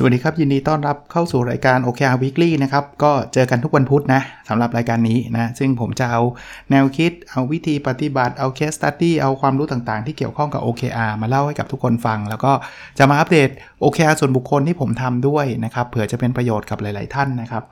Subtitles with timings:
[0.00, 6.22] สวัสดีครับ ยินดีต้อนรับเข้าสู่รายการ OKR Weekly นะครับ ก็เจอกันทุกวันพุธนะสำหรับรายการนี้นะ ซึ่งผมจะเอา
[6.70, 12.52] แนวคิด เอาวิธีปฏิบัติ เอา case study เอาความรู้ต่างๆ ที่เกี่ยวข้องกับ OKR มาเล่าให้กับทุกคนฟัง แล้วก็
[12.98, 13.48] จะมาอัปเดต
[13.82, 17.62] OKR ส่วนบุคคลที่ผมทำด้วยนะครับเผื่อจะเป็นประโยชน์กับหลาย ๆ ท่านนะครับ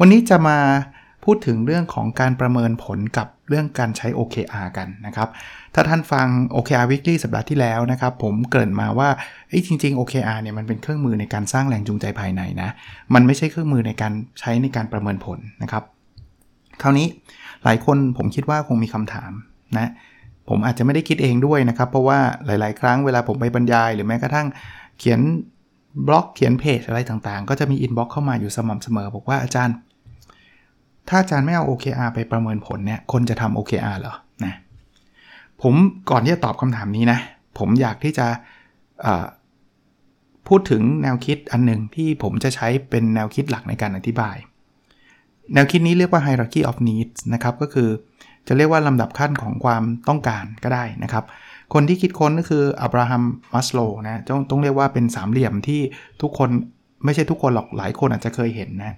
[0.00, 0.58] วันนี้จะมา
[1.24, 5.28] พูดถึงเรื่องของการประเมินผลกับเรื่องการใช้ OKR กันนะครับ
[5.74, 9.08] ถ้าท่านฟัง OKR Weekly สัปดาห์ที่แล้วนะครับ ผมเกริ่นมาว่า
[9.66, 12.70] จริง ๆ OKR เนี่ยมันเป็นเครื่องมือในการสร้างแรงจูงใจภายในนะ
[13.14, 15.82] มันไม่ใช่เครื่องมือในการใช้ในการประเมินผลนะครับ
[16.82, 17.06] คราวนี้
[17.64, 19.30] หลายคนผมคิดว่าคงมีคำถาม
[19.78, 19.90] นะ
[20.48, 24.46] ผมอาจจะไม่ได้คิดเองด้วยนะครับ เพราะว่าหลาย ๆ ครั้งเวลาผมไปบรรยาย หรือแม้กระทั่ง
[24.98, 25.20] เขียน
[26.06, 29.76] บล็อกเขียนเพจอะไรต่างๆ ก็จะมี inbox เข้ามาอยู่สม่ำเสมอ บอกว่าอาจารย์
[31.08, 34.14] ถ้าอาจารย์ไม่เอา OKR ไปประเมินผลเนี่ย คนจะทำ OKR เหรอ
[34.44, 34.54] นะ
[35.62, 35.74] ผม
[36.10, 37.18] ก่อนที่จะตอบคำถามนี้นะ
[37.58, 38.26] ผมอยากที่จะ
[40.48, 44.36] พูดถึงแนวคิดอันหนึ่งที่ผมจะใช้เป็นแนวคิดหลักในการอธิบาย
[45.54, 47.88] แนวคิดนี้เรียกว่า hierarchy of needs นะครับ ก็คือ
[48.48, 51.24] จะเรียกว่าลำดับขั้นของความต้องการก็ได้นะครับ
[51.74, 53.22] คนที่คิดค้นก็คืออับราฮัม
[53.54, 55.80] มัสโลนะ ต้องต้องเรียกว่าเป็นสามเหลี่ยมที่
[56.22, 56.50] ทุกคน
[57.04, 58.94] ไม่ใช่ทุกคนหรอก หลายคนอาจจะเคยเห็นนะ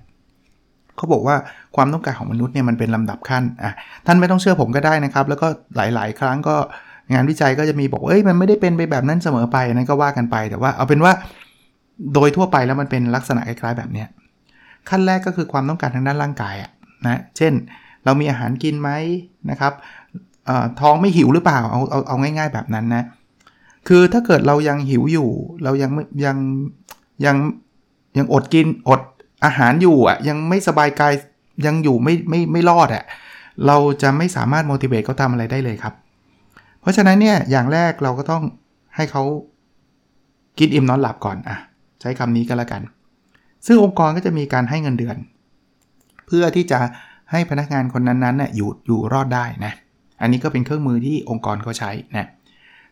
[0.96, 1.36] เขาบอกว่า
[1.76, 3.72] ความต้องการของมนุษย์เนี่ยมันเป็นลำดับขั้นอะ
[4.06, 6.56] ท่านไม่ต้องเชื่อผมก็ได้นะครับ แล้วก็หลาย ๆ ครั้งก็
[7.12, 11.12] งานวิจัยก็จะมีบอกเอ้ยมันไม่ได้เป็นไปแบบนั้นเสมอไปนั้นก็ว่ากันไป แต่ว่าเอาเป็นว่า
[12.14, 14.04] โดยทั่วไปแล้วมันเป็นลักษณะคล้ายๆแบบนี้
[14.88, 16.70] ขั้นแรกก็คือความต้องการทางด้านร่างกายอะ
[17.06, 17.52] นะเช่น
[18.04, 18.90] เรามีอาหารกินไหม
[19.50, 19.72] นะครับ
[20.80, 23.04] ท้องไม่หิวหรือเปล่าเอาเอาเอาง่าย ๆแบบนั้นนะ
[23.88, 25.28] คือถ้าเกิดเรายังหิวอยู่
[25.64, 25.90] เรายัง
[26.24, 26.36] ยัง
[27.24, 27.36] ยัง
[28.18, 29.00] ยังอดกินอด
[29.44, 31.12] อาหารอยู่อะยังไม่สบายกาย
[31.66, 33.04] ยังอยู่ไม่ไม่ไม่รอดอะ
[33.66, 35.94] เราจะไม่สามารถ motivate เขาทำอะไรได้เลยครับ
[36.80, 38.42] เพราะฉะนั้นเนี่ยอย่างแรกเราก็ต้อง
[38.96, 39.22] ให้เขา
[40.58, 41.56] กินอิ่มนอนหลับก่อนอะ
[42.00, 42.82] ใช้คำนี้ก็แล้วกัน
[43.66, 45.16] ซึ่งองค์กรก็จะมีการให้เงินเดือน
[46.26, 46.78] เพื่อที่จะ
[47.30, 49.72] ให้พนักงานคนนั้นๆน่ยอยู่อยู่รอดได้นะ
[50.20, 52.28] อันนี้ก็เป็นเครื่องมือที่องค์กรเขาใช้นะ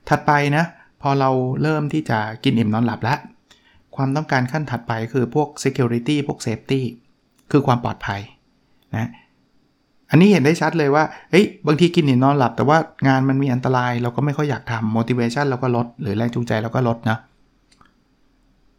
[0.08, 0.64] ถัดไปนะ
[1.02, 1.30] พอเรา
[1.62, 3.18] เริ่มที่จะกินอิ่มนอนหลับแล้ว
[3.96, 6.80] ความต้องการขั้นถัดไปคือพวก security พวก safety
[7.50, 8.20] คือความปลอดภัย
[8.96, 9.08] นะ
[10.10, 17.18] อันนี้เห็นได้ชัดเลยว่าเฮ้ยบางทีกินหนอนหลับ แต่ว่างานมันมีอันตรายเราก็ไม่ค่อยอยากทำ motivation เราก็ลด หรือแรงจูงใจเราก็ลดนะ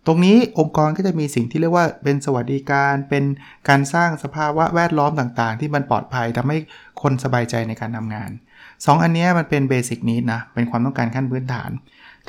[0.08, 3.24] ตรงนี้องค์กรก็จะมีสิ่งที่เรียกว่าเป็นสวัสดิการเป็น
[3.70, 6.58] การสร้างสภาวะแวดล้อมต่างๆ ที่มันปลอดภัยทำให้
[7.02, 8.30] คนสบายใจในการทำงาน
[8.68, 11.70] 2 อันนี้มันเป็นเบสิกนี้นะเป็นความต้องการขั้นพื้นฐาน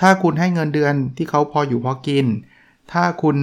[0.01, 2.27] ถ้าคุณให้เงินเดือนที่เขาพออยู่พอกิน
[2.93, 3.37] ถ้าคุณ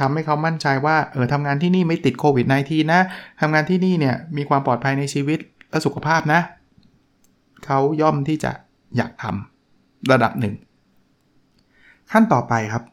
[0.00, 3.00] ทำให้เขามั่นใจว่าเออทำงานที่นี่ไม่ติดโควิด -19 นะ
[3.40, 5.38] ทำงานที่นี่เนี่ยมีความปลอดภัยในชีวิต
[5.70, 6.40] และสุขภาพนะ
[7.64, 8.52] เขาย่อมที่จะ
[8.96, 10.54] อยากทำระดับหนึ่ง
[12.12, 12.84] ขั้นต่อไปครับ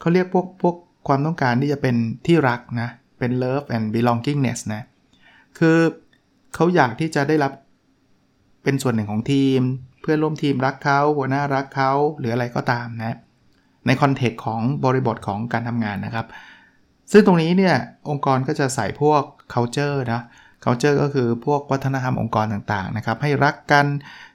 [0.00, 0.76] เขาเรียกพวกพวก
[1.06, 4.82] ความต้องการที่จะเป็นที่รักนะ เป็น love and belongingness นะ
[5.58, 5.78] คือ
[6.54, 7.52] เขาอยากที่จะได้รับ
[8.62, 9.60] เป็นส่วนหนึ่งของทีม
[10.00, 13.16] เพื่อนร่วมทีมรักเขาหัวหน้ารักเขาหรืออะไรก็ตามนะ
[13.86, 16.26] ในคอนเทกต์ของบริบทของการทำงานนะครับ
[17.12, 17.76] ซึ่งตรงนี้เนี่ย
[18.10, 19.22] องค์กรก็จะใส่พวก
[19.54, 20.22] culture นะ
[20.64, 23.86] culture ก็คือพวกวัฒนธรรมองค์กรต่างๆนะครับ ให้รักกัน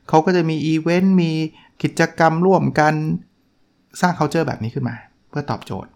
[0.09, 1.31] เขาก็จะมีอีเวนต์มี
[1.83, 2.93] กิจกรรมร่วมกัน
[4.01, 4.95] สร้าง culture แบบนี้ขึ้นมา
[5.29, 5.91] เพื่อตอบโจทย์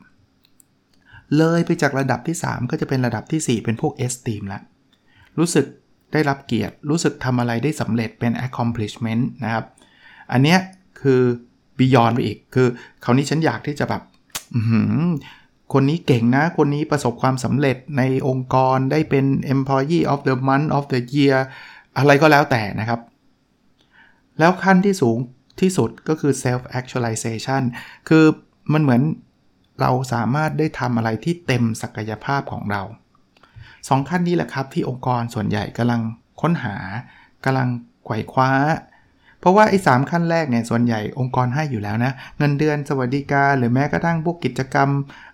[1.38, 4.60] เลยไปจากระดับที่ 3 ก็จะเป็นระดับที่ 4 เป็นพวก esteem ละ
[5.40, 5.66] รู้สึก
[6.14, 9.66] ได้รับเกียรติ รู้สึกทำอะไรได้สำเร็จเป็น accomplishment นะครับ
[10.32, 10.60] อันเนี้ย
[11.02, 11.22] คือ
[11.78, 12.68] บียอนไปอีก คือ
[13.04, 14.02] คราวนี้ฉันอยากที่จะแบบ
[15.74, 21.38] คนนี้เก่งนะ คนนี้ประสบความสำเร็จในองค์กรได้เป็น employee of the month of the year
[21.98, 23.00] อะไรก็แล้วแต่นะครับ
[24.40, 25.18] แล้วขั้นที่สูง
[25.62, 27.62] ที่สุดก็คือ self actualization
[28.10, 28.26] คือ
[28.74, 29.02] มันเหมือน
[29.82, 32.82] เราสามารถได้ทำอะไรที่เต็มศักยภาพของเรา
[33.88, 36.02] สองขั้นนี้แหละครับที่องค์กรส่วนใหญ่กำลัง
[36.42, 36.76] ค้นหา
[37.46, 37.70] กำลัง
[38.06, 38.50] ไขว่คว้า
[39.46, 44.90] เพราะว่าไอ้สามขั้นแรกเนี่ยส่วนใหญ่องค์กรให้อยู่แล้วนะ เงินเดือนสวัสดิการ หรือแม้กระทั่งพวกกิจกรรม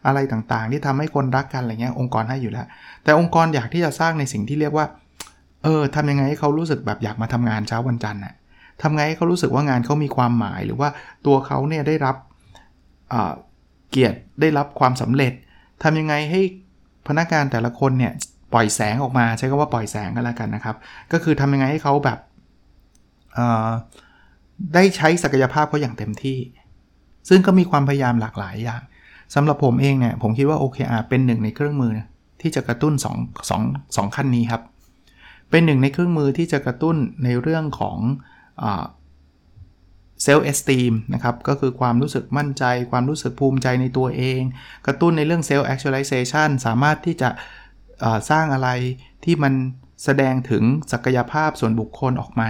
[0.06, 2.66] อะไรต่างๆ ที่ทำให้คนรักกันอะไรเงี้ยองค์กรให้อยู่แล้ว
[3.04, 4.86] แต่องค์กรอยากที่จะสร้างในสิ่งที่เรียกว่า
[5.64, 8.34] เออทำยังไงให้เขารู้สึกแบบอยากมาทำงานเช้าวันจันทร์น่ะ
[8.82, 10.90] ทำไงให้เขารู้สึกว่างานเขามีความหมาย หรือว่า
[11.26, 12.16] ตัวเขาเนี่ยได้รับ
[13.90, 15.34] เกียรติได้รับความสำเร็จ
[15.84, 16.42] ทำยังไงให้
[17.08, 18.14] พนักงานแต่ละคนเนี่ย
[18.54, 20.76] ปล่อยแสงออกมาใช้คำว่าปล่อยแสงก็แล้วกันนะครับ
[21.12, 22.20] ก็คือทำยังไงให้เขาแบบ
[24.74, 26.40] ได้ใช้ศักยภาพเขาอย่างเต็มที่
[27.30, 28.82] ซึ่งก็มีความพยายามหลากหลายอย่าง
[29.36, 31.94] สำหรับผมเองเนี่ย ผมคิดว่า OKR เป็นหนึ่งในเครื่องมือ
[32.42, 34.62] ที่จะกระตุ้น2 2 2ขั้นนี้ครับ
[35.50, 37.98] เป็นหนึ่งในเครื่องมือที่จะกระตุ้นในเรื่องของ
[40.24, 44.42] self-esteem นะครับ ก็คือความรู้สึกมั่นใจ ความรู้สึกภูมิใจในตัวเอง
[44.86, 47.30] กระตุ้นในเรื่อง self-actualization สามารถที่จะ
[48.30, 48.70] สร้างอะไร
[49.24, 49.54] ที่มัน
[50.04, 52.44] แสดงถึงศักยภาพส่วนบุคคลออกม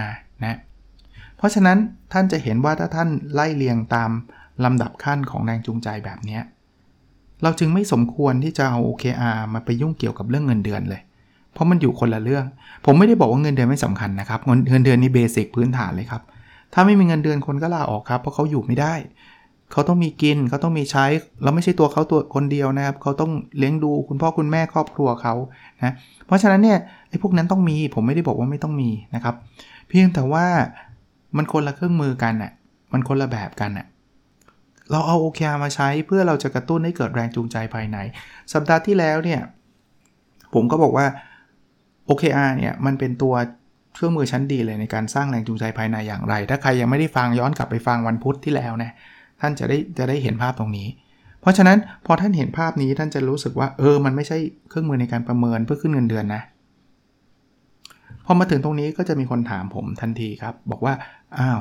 [1.42, 1.78] เพราะฉะนั้น
[2.12, 4.10] ท่านจะเห็นว่าถ้าท่านไล่เรียงตาม
[4.64, 6.38] ลำดับขั้นของแรงจูงใจแบบนี้
[7.42, 11.02] เราจึงไม่สมควรที่จะเอา OKR มาไปยุ่งเกี่ยวกับเรื่องเงินเดือนเลย
[11.52, 12.44] เพราะมันอยู่คนละเรื่อง
[12.86, 14.40] ผมไม่ได้บอกว่าเงินเดือนไม่สำคัญนะครับ
[14.70, 16.22] เงินเดือนนี่ basic พื้นฐานเลยครับ
[16.74, 18.94] ถ้าไม่มีเงินเดือนคนก็ลาออกครับ เพราะเขาอยู่ไม่ได้
[19.72, 21.06] เขาต้องมีกิน เขาต้องมีใช้
[21.42, 25.34] แล้วไม่ใช่ตัวเขาตัวคนเดียวนะครับ เขาต้องเลี้ยงดูคุณพ่อคุณแม่ครอบครัวเขา
[25.82, 25.94] นะ
[26.26, 26.78] เพราะฉะนั้นเนี่ย
[27.08, 29.34] ไอ้พวกนั้นต้องมี ผมไม่ได้บอกว่าไม่ต้องมีนะครับ
[29.88, 30.46] เพียงแต่ว่า
[31.36, 32.52] มันคนละเครื่องมือกันอะ่ะ
[32.92, 33.86] มันคนละแบบกันอะ่ะ
[34.90, 37.98] เราเอา OKR มาใช้เพื่อเราจะกระตุ้นให้เกิดแรงจูงใจภายใน
[38.52, 39.40] สัปดาห์ที่แล้วเนี่ย
[40.54, 41.06] ผมก็บอกว่า
[42.08, 43.34] OKR เนี่ยมันเป็นตัว
[43.94, 48.90] เครื่องมือชั้นดีเลยในการสร้างแรงจูงใจภายในอย่างไร ถ้าใครยังไม่ได้ฟังย้อนกลับไปฟังวันพุธที่แล้วนะ
[49.40, 50.88] ท่านจะได้จะได้เห็นภาพตรงนี้
[51.40, 54.38] เพราะฉะนั้นพอท่านเห็นภาพนี้ท่านจะรู้สึกว่า เออ มันไม่ใช่
[54.68, 56.42] เครื่องมือในการประเมินเพื่อขึ้นเงินเดือนนะ
[58.26, 60.94] พอมาถึงตรงนี้ก็จะมีคนถามผมทันทีครับ บอกว่า
[61.38, 61.60] อ้าว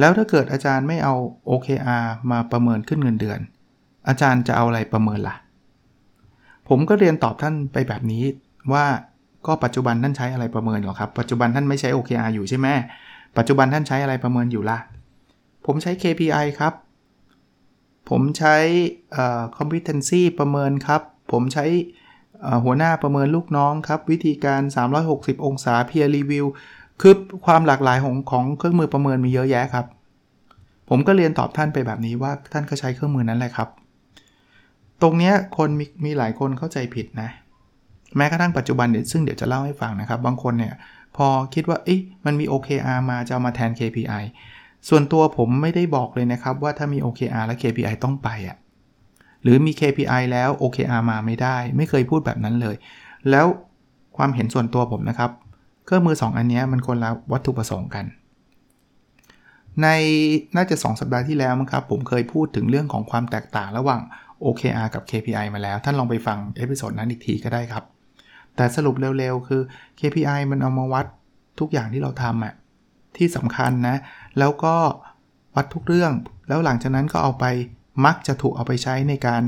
[0.00, 1.14] แล้วถ้าเกิดอาจารย์ไม่เอา
[1.48, 3.40] OKR มาประเมินขึ้นเงินเดือน
[4.08, 5.36] อาจารย์จะเอาอะไรประเมินละ่ะ
[6.68, 8.24] ผมก็เรียนตอบท่านไปแบบนี้
[8.72, 8.84] ว่า
[9.46, 12.68] ก็ปัจจุบันท่านใช้อะไรประเมินหรอครับ ปัจจุบันท่านไม่ใช้ OKR อยู่ใช่ไหม
[13.36, 14.78] ปัจจุบันท่านใช้อะไรประเมินอยู่ละ่ะ
[15.66, 16.74] ผมใช้ KPI ครับ
[18.10, 18.56] ผมใช้
[19.56, 21.64] competency ประเมินครับ ผมใช้
[22.64, 24.62] หัวหน้าประเมินลูกน้องครับ วิธีการ
[25.02, 26.46] 360 องศา peer review
[27.00, 27.14] คือ
[27.46, 29.86] ความหลากหลายของของเครื่องมือประเมินมีเยอะแยะครับ
[30.88, 33.68] ผมก็เรียนตอบท่านไปแบบนี้ว่าท่านก็ใช้เครื่องมือนั้นแหละครับ
[35.02, 37.28] ตรงนี้คนมีมีหลายคนเข้าใจผิดนะ
[38.16, 40.74] แม้กระทั่งปัจจุบันเดี๋ยวซึ่งเดี๋ยวจะเล่าให้ฟังนะครับ บางคนเนี่ย
[41.16, 44.24] พอคิดว่าเอ๊ะมันมี OKR มาจะมาแทน KPI
[44.88, 48.56] ส่วนตัวผมไม่ได้บอกเลยนะครับ ว่าถ้ามี OKR และ KPI ต้องไปอะ่ะ
[49.42, 52.76] หรือมี KPI แล้ว OKR มาไม่ได้ ไม่เคยพูดแบบนั้นเลย
[53.30, 53.46] แล้ว
[54.16, 55.30] ความเห็นส่วนตัวผมนะครับ
[55.84, 58.04] เครื่องมือ 2 อันนี้มันคนละวัตถุประสงค์กัน
[59.82, 59.88] ใน
[60.56, 64.00] น่าจะ 2 สัปดาห์ที่แล้วมั้งครับ ผมเคยพูดถึงเรื่องของความแตกต่างระหว่าง
[64.44, 67.84] OKR กับ KPI มาแล้ว ท่านลองไปฟัง episode นั้นอีกทีก็ได้ครับ
[68.56, 69.62] แต่สรุปเร็วๆ คือ
[70.00, 71.06] KPI มันเอามาวัด
[71.60, 72.54] ทุกอย่างที่เราทำอะ
[73.16, 73.96] ที่สำคัญนะ
[74.38, 74.74] แล้วก็
[75.56, 76.12] วัดทุกเรื่อง
[76.48, 77.44] แล้วหลังจากนั้นก็เอาไป
[78.06, 79.42] มักจะถูกเอาไปใช้ในการ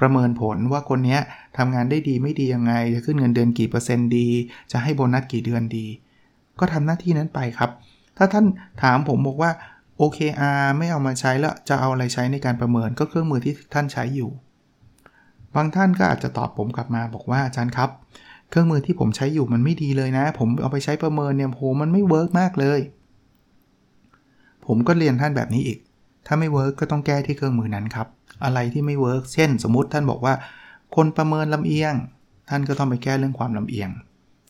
[0.00, 1.18] ประเมินผลว่าคนนี้
[1.56, 4.28] ทำงานได้ดีไม่ดียังไง จะขึ้นเงินเดือนกี่เปอร์เซ็นต์ดี
[4.72, 5.86] จะให้โบนัสกี่เดือนดี
[6.58, 7.70] ก็ทำหน้าที่นั้นไปครับ
[8.16, 8.44] ถ้าท่าน
[8.82, 9.50] ถามผมบอกว่า
[10.00, 14.30] OKR ไม่เอามาใช้แล้วจะเอาอะไรใช้ในการประเมินก็เครื่องมือที่ท่านใช้อยู่
[15.54, 17.90] บางท่านก็อาจจะตอบผมกลับมาบอกว่าอาจารย์ครับ
[18.50, 22.80] เครื่องมือที่ผมใช้อยู่มันไม่ดีเลยนะ ผมเอาไปใช้ประเมินเนี่ยโหมันไม่ work มากเลย
[24.66, 25.78] ผมก็เรียนท่านแบบนี้อีก
[26.26, 28.06] ถ้าไม่ work ก็ต้องแก้ที่เครื่องมือนั้นครับ
[28.44, 30.34] อะไรที่ไม่ work เช่น สมมติท่านบอกว่า
[30.96, 31.94] คนประเมินลำเอียง
[32.48, 33.90] ท่านก็ต้องไปแก้เรื่องความลำเอียง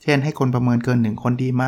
[0.03, 1.65] เช่น ให้คนประเมินเกิน 1 คนดีไหม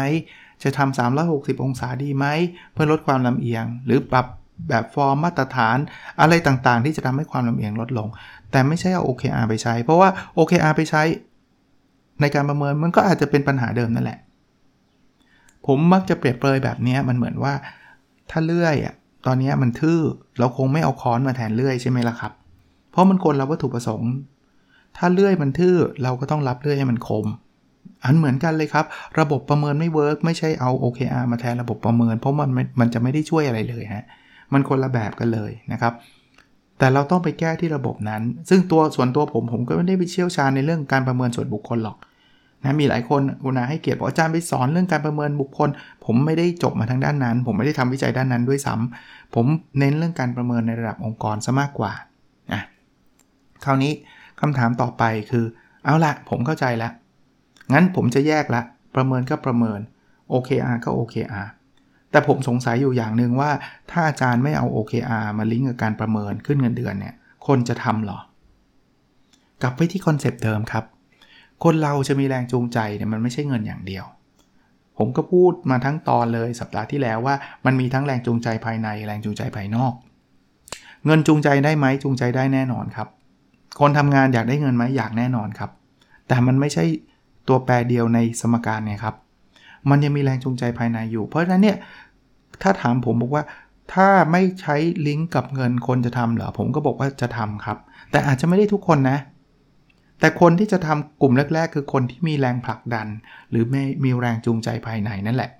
[0.62, 2.26] จะทำ360 องศาดีไหม
[2.72, 4.26] เพื่อลดความลำเอียง หรือปรับ
[4.68, 5.76] แบบฟอร์มมาตรฐาน
[6.20, 8.08] อะไรต่างๆ ที่จะทำให้ความลำเอียงลดลง
[8.50, 11.02] แต่ไม่ใช่เอา OKR ไปใช้ เพราะว่า OKR ไปใช้
[12.20, 14.18] ในการประเมินมันก็อาจจะเป็นปัญหาเดิมนั่นแหละ
[15.66, 17.54] ผมมักจะเปรียบเปรยแบบนี้มันเหมือนว่า
[18.30, 18.94] ถ้าเลื่อยอะ
[19.26, 20.00] ตอนนี้มันทื่อ
[20.38, 22.32] เราคงไม่เอาค้อนมาแทนเลื่อยใช่ไหมล่ะครับ
[22.90, 24.12] เพราะมันคนละวัตถุประสงค์
[24.96, 27.26] ถ้าเลื่อยมันทื่อเราก็ต้องลับเลื่อยให้มันคม
[28.04, 28.86] อันเหมือนกันเลยครับ
[29.20, 32.50] ระบบประเมินไม่ work ไม่ใช่เอา OKR มาแทนระบบประเมิน เพราะมัน
[32.80, 34.04] มันจะไม่ได้ช่วยอะไรเลยฮะ
[34.52, 35.92] มันคนละแบบกันเลยนะครับ
[36.78, 41.96] แต่เราต้องไปแก้ที่ระบบนั้น ซึ่งตัวส่วนตัวผมผมก็ไม่ได้ไปเชี่ยวชาญในเรื่องการประเมินส่วนบุคคลหรอก
[42.64, 45.68] นะมีหลายคนอุณาให้เกียรติบอกอาจารย์ไปสอนเรื่องการประเมินบุคคล
[46.04, 49.46] ผมไม่ได้จบมาทางด้านนั้น ผมไม่ได้ทำวิจัยด้านนั้นด้วยซ้ำผม
[49.78, 51.92] เน้นเรื่องการประเมินในระดับองค์กรซะมากกว่า
[52.52, 52.62] นะ
[53.64, 53.92] คราวนี้
[54.40, 55.44] คำถามต่อไปคือ
[55.84, 56.88] เอาละผมเข้าใจแล้
[57.72, 58.62] งั้นผมจะแยกละ
[58.94, 59.80] ประเมินก็ประเมิน
[60.32, 61.48] OKR ก็ OKR
[62.10, 63.50] แต่ผมสงสัยอยู่อย่างหนึ่งว่า
[63.90, 67.14] ถ้าอาจารย์ไม่เอา OKR มาลิงก์กับการประเมินขึ้นเงินเดือนเนี่ย
[67.46, 68.18] คนจะทำหรอ
[69.62, 70.84] กลับไปที่คอนเซปต์เดิมครับ
[71.64, 74.04] คนเราจะมีแรงจูงใจเนี่ยมันไม่ใช่เงินอย่างเดียว
[74.98, 77.34] ผมก็พูดมาทั้งตอนเลยสัปดาห์ที่แล้วว่า
[77.66, 79.92] มันมีทั้งแรงจูงใจภายในแรงจูงใจภายนอก
[81.06, 83.08] เงินจูงใจได้ไหมจูงใจได้แน่นอนครับ
[83.80, 85.70] คนทำงานอยากได้เงินไหมอยากแน่นอนครับ
[86.28, 86.84] แต่มันไม่ใช่
[87.48, 89.14] ตัวแปรเดียวในสมการเนี่ยครับ
[89.90, 91.76] มันยังมีแรงจูงใจภายในอยู่ เพราะฉะนั้นเนี่ย
[92.62, 93.44] ถ้าถามผมบอกว่า
[93.94, 94.76] ถ้าไม่ใช้
[95.06, 97.78] ลิงก์กับเงินคนจะทำเหรอผมก็บอกว่าจะทำครับ
[98.10, 99.18] แต่อาจจะไม่ได้ทุกคนนะ
[100.20, 103.06] แต่คนที่จะทำกลุ่มแรก ๆ คือคนที่มีแรงผลักดัน
[103.50, 105.50] หรือไม่มีแรงจูงใจภายในนั่นแหละ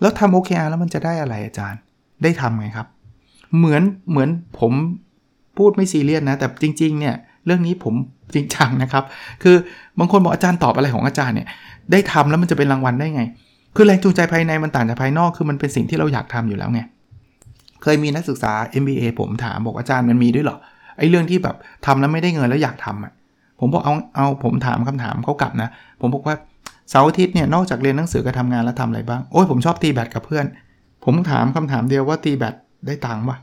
[0.00, 1.80] แล้วทำ OKR แล้วมันจะได้อะไรอาจารย์
[2.22, 2.86] ได้ทำไงครับ
[3.56, 4.28] เหมือนเหมือน
[4.60, 4.72] ผม
[5.58, 7.14] พูดไม่ซีเรียสนะ แต่จริง ๆ เนี่ย
[7.46, 7.94] เรื่องนี้ผม
[8.34, 9.04] จริงจังนะครับ
[9.42, 9.56] คือ
[9.98, 11.48] บางคนบอกอาจารย์ตอบอะไรของอาจารย์เนี่ย
[11.92, 13.22] ได้ทำแล้วมันจะเป็นรางวัลได้ไง
[13.76, 16.80] คือแรงจูงใจภายในมันต่างจากภายนอกคือมันเป็นสิ่งที่เราอยากทำอยู่แล้วไง
[17.82, 18.52] เคยมีนักศึกษา
[18.82, 20.58] MBA ผมถามบอกอาจารย์มันมีด้วยเหรอ
[20.98, 23.12] ไอ้เรื่องที่แบบทำแล้วไม่ได้เงินแล้วอยากทำอะ
[23.60, 25.68] ผมบอกเอาเอาผมถามคำถามเขากลับนะ
[26.00, 26.36] ผมบอกว่า
[26.90, 30.46] เสาร์อาทิตย์เนี่ยนอกจากเรียนหนังสือกับทำงานแล้วทำอะไรบ้าง โอ้ยผมชอบตีแบดกับเพื่อน
[31.04, 32.54] ผมถามคำถามเดียวว่าตีแบด
[32.86, 33.36] ได้ตังค์ปะ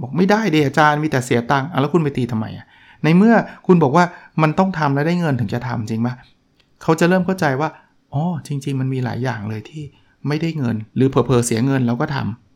[0.00, 2.66] บอกไม่ได้เดอาจารย์มีแต่เสียตังค์แล้วคุณไปตีทำไมอะ
[3.04, 3.34] ในเมื่อ
[3.66, 4.04] คุณบอกว่า
[4.42, 6.14] มันต้องทำแล้วได้เงินถึงจะทำจริงปะ
[6.82, 7.68] เขาจะเริ่มเข้าใจว่า
[8.12, 9.82] อ๋อจริง ๆ มันมีหลายอย่างเลยที่
[10.28, 12.51] ไม่ได้เงิน หรือเพอเพอเสียเงินแล้วก็ทำ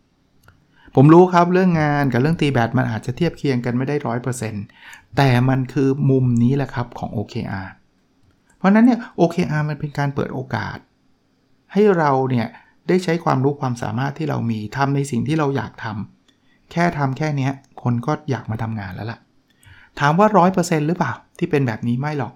[0.99, 4.65] ผมรู้ครับเรื่องงานกับเรื่องตีแบดมันอาจจะเทียบเคียงกันไม่ได้ร้อยเปอร์เซ็นต์
[5.17, 7.69] แต่มันคือมุมนี้แหละครับของ OKR
[8.57, 10.79] เพราะนั้นเนี่ย OKR มันเป็นการเปิดโอกาส
[11.73, 12.47] ให้เราเนี่ย
[12.89, 17.51] ได้ใช้ความรู้ความสามารถที่เรามีทำในสิ่งที่เราอยากทำแค่ทำแค่นี้
[17.83, 19.19] คนก็อยากมาทำงานแล้วล่ะ
[20.01, 22.33] ถามว่า 100%หรือเปล่า ที่เป็นแบบนี้ไม่หรอก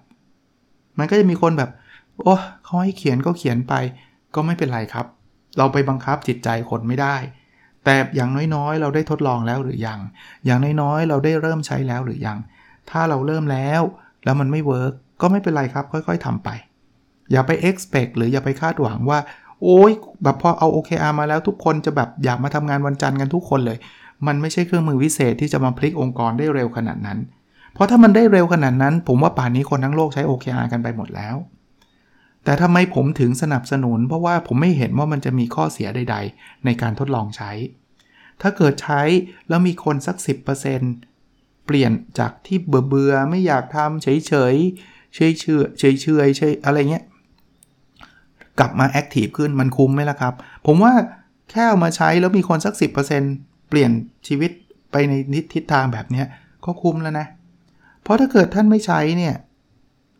[0.98, 1.70] มันก็จะมีคนแบบ
[2.22, 3.74] โอ้เขาให้เขียนก็เขียนไป
[4.34, 5.06] ก็ไม่เป็นไรครับ
[5.58, 7.16] เราไปบังคับจิตใจคนไม่ได้
[7.84, 9.98] แต่อย่างน้อยๆ เราได้ทดลองแล้วหรือยัง
[10.44, 12.38] อย่างน้อยๆ เราได้เริ่มใช้แล้วหรือยัง
[12.90, 13.82] ถ้าเราเริ่มแล้ว
[14.24, 16.48] แล้วมันไม่เวิร์กก็ไม่เป็นไรครับ ค่อยๆทำไป
[17.32, 19.18] อย่าไป expect หรืออย่าไปคาดหวังว่า
[19.62, 23.78] โอ้ยแบบพอเอา OKR มาแล้วทุกคนจะแบบอยากมาทำงานวันจันทร์กันทุกคนเลย
[24.26, 27.18] มันไม่ใช่เครื่องมือวิเศษที่จะมาพลิกองค์กรได้เร็วขนาดนั้น
[27.74, 31.34] เพราะถ้ามันได้เร็วขนาดนั้น ผมว่าป่านนี้คนทั้งโลกใช้ OKR กันไปหมดแล้ว
[32.44, 37.50] แต่ทำไมผมถึงสนับสนุน เพราะว่าผมไม่เห็นว่ามันจะมีข้อเสียใด ๆ ในการทดลองใช้
[38.42, 39.02] ถ้าเกิดใช้
[39.48, 40.16] แล้วมีคนสัก
[40.90, 44.54] 10%เปลี่ยนจากที่เบื่อเบื่อไม่อยากทำเฉยเฉย
[45.14, 47.04] เฉยเฉยเฉยเฉยเฉยอะไรเงี้ย
[48.58, 50.34] กลับมาแอคทีฟขึ้นมันคุ้มไหมล่ะครับ
[50.66, 50.92] ผมว่า
[51.50, 52.74] แค่เอามาใช้แล้วมีคนสัก
[53.22, 53.90] 10%เปลี่ยน
[54.28, 54.50] ชีวิต
[54.92, 55.12] ไปใน
[55.54, 56.22] ทิศทางแบบนี้
[56.64, 57.26] ก็คุ้มแล้วนะ
[58.02, 59.34] เพราะถ้าเกิดท่านไม่ใช้เนี่ย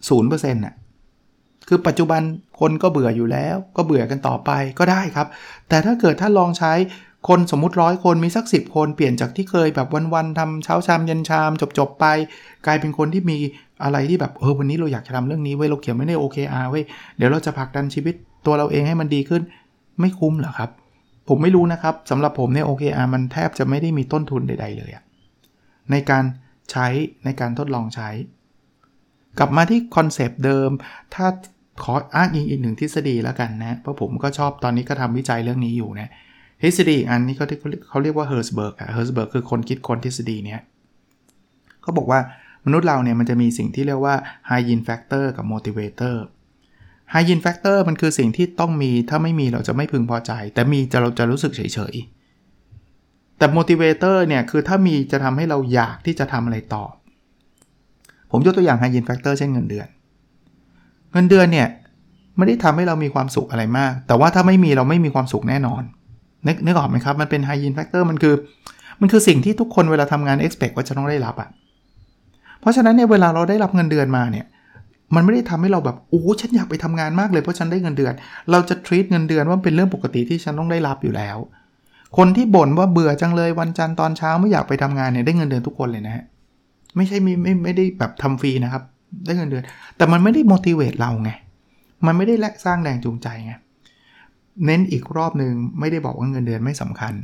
[0.09, 0.75] ศูนย์เปอร์เซ็นต์น่ะ
[1.73, 2.23] คือปัจจุบัน
[2.61, 5.27] คนก็เบื่ออยู่แล้ว ก็เบื่อกันต่อไปก็ได้ครับ
[5.69, 6.73] แต่ถ้าเกิดท่านลองใช้
[7.29, 12.07] คนสมมุติร้อยคนมีสัก 10 คนเปลี่ยนจากที่เคยแบบวันๆทำเช้าชามเย็นชามจบๆไป
[12.67, 13.39] กลายเป็นคนที่มี
[13.85, 16.85] อะไรที่แบบเออวันนี้เราอยากจะทำเรื่องนี้เว้ยเราเขียนไม่ได้ OKR เว้ย
[17.17, 18.15] เดี๋ยวเราจะผลักดันชีวิต
[18.47, 19.43] ตัวเราเองให้มันดีขึ้น
[20.01, 20.71] ไม่คุ้มเหรอครับ
[21.29, 24.91] ผมไม่รู้นะครับสำหรับผมเนี่ย OKR มันแทบจะไม่ได้มีต้นทุนใด ๆ เลย
[25.91, 26.25] ในการ
[26.71, 26.87] ใช้
[27.25, 28.11] ในการทดลองใช้
[29.39, 30.71] กลับมาที่คอนเซปต์เดิม
[31.15, 31.27] ถ้า
[31.83, 36.09] ขออ้างอิงอีกหนึ่งทฤษฎีแล้วกันนะเพราะผมก็ชอบตอนนี้ก็ทำวิจัยเรื่องนี้อยู่นะ
[36.63, 37.47] ทฤษฎีอันนี้เขา
[37.89, 40.61] เขาเรียกว่า Herzberg อะ Herzberg คือคนคิดคนทฤษฎีเนี้ย
[41.83, 42.21] เขาบอกว่า
[42.67, 44.15] มนุษย์เราเนี่ยมันจะมีสิ่งที่เรียกว่า
[44.51, 46.17] hygiene factor กับ motivator
[47.13, 56.85] hygiene factor มันคือสิ่งที่ต้องมีถ้าไม่มีเราจะไม่พึงพอใจ แต่มีจะเราจะรู้สึกเฉยๆ แต่ motivator เนี่ยคือถ้ามีจะทำให้เราอยากที่จะทำอะไรต่อ
[58.31, 59.89] ผมยกตัวอย่าง hygiene factor เช่นเงินเดือน
[61.13, 61.69] เงินเดือนเนี่ย
[62.37, 65.83] ไม่ได้ทำให้เรามีความสุขอะไรมาก แต่ว่าถ้าไม่มีเราไม่มีความสุขแน่นอน
[66.47, 68.35] นึกนึกออกไหมครับ มันเป็น high yin factor มันคือ
[69.01, 71.49] มันคือสิ่งที่ทุกคนเวลาทำงาน expect ว่าจะต้องได้รับอะ่ะ
[72.61, 74.47] เพราะฉะนั้นเนี่ยเวลาเราได้รับเงินเดือนมาเนี่ย
[75.15, 78.13] มันไม่ได้ทำให้เราแบบ โอ้ฉันอยากไปทำงานมากเลยเพราะฉันได้เงินเดือน
[78.51, 81.37] เราจะ treat เงินเดือนว่าเป็นเรื่องปกติที่ฉันต้องได้รับอยู่แล้ว
[82.17, 86.25] คนที่บ่นว่าเบื่อจังเลยวันจันทร์ตอนเช้าไม่อยากไปทำงานเนี่ยได้เงินเดือนทุกคนเลยนะฮะ
[86.97, 88.83] ไม่ใช่ไม่ไม่ไม่ได้แบบทำฟรีนะครับ
[89.25, 89.65] ได้เงินเดือน
[89.97, 91.31] แต่มันไม่ได้ motivate เราไง
[92.07, 92.35] มันไม่ได้
[92.67, 93.53] สร้างแรงจูงใจไง
[94.67, 97.15] เน้นอีกรอบหนึ่งไม่ได้บอกว่าเงินเดือนไม่สำคัญ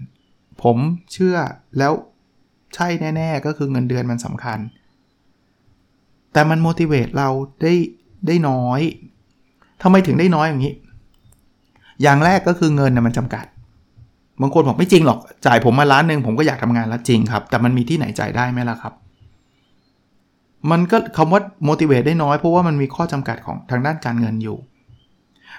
[0.62, 0.76] ผม
[1.12, 1.36] เชื่อ
[1.78, 1.92] แล้ว
[2.74, 4.58] ใช่แน่ ๆ ก็คือเงินเดือนมันสำคัญ
[6.32, 7.28] แต่มัน motivate เรา
[7.62, 7.74] ได้
[8.26, 8.80] ได้น้อย
[9.82, 10.74] ทำไมถึงได้น้อยอย่างนี้
[12.02, 13.46] อย่างแรกก็คือเงินนะมันจำกัด
[14.40, 18.94] บางคนบอกไม่จริงหรอกจ่ายผมมาล้านหนึ่งผมก็อยากทำงานแล้วจริงครับ แต่มันมีที่ไหนจ่ายได้ไหมล่ะครับ
[20.70, 24.58] มันก็คำว่า motivate ได้น้อยเพราะว่ามันมีข้อจำกัดของทางด้านการเงินอยู่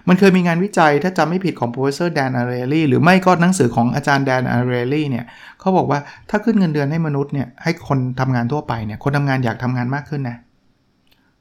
[0.08, 5.26] มันเคยมีงานวิจัยถ้าจำไม่ผิดของ professor Dan Ariely หรือไม่ก็หนังสือของอาจารย์ Dan Ariely เนี่ย
[5.60, 6.00] เขาบอกว่า
[6.30, 10.38] ถ้าขึ้นเงินเดือนให้มนุษย์เนี่ยให้คนทำงานทั่วไปเนี่ยคนทำงานอยากทำงานมากขึ้นนะ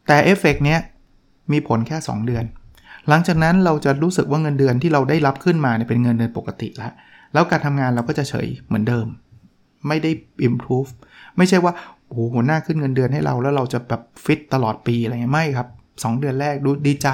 [0.06, 0.80] แต่เอฟเฟกเนี้ย
[1.52, 2.44] มีผลแค่ 2 เดือน
[3.08, 6.92] หลังจากนั้นเราจะรู้สึกว่าเงินเดือนที่เราได้รับขึ้นมาเนี่ยเป็นเงินเดือนปกติแล้ว
[7.32, 9.06] แล้วการทำงานเราก็จะเฉยเหมือนเดิม
[9.88, 10.10] ไม่ได้
[10.48, 10.90] improve
[11.36, 11.72] ไม่ใช่ว่า
[12.06, 17.08] โอ้โหหัวหน้าขึ้นเงินเดือนให้เราแล้วเราจะแบบฟิตตลอดปีอะไรเงี้ยไม่ครับ 2 เดือนแรกดูดีใจ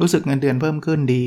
[0.00, 1.24] รู้สึกเงินเดือนเพิ่มขึ้นดี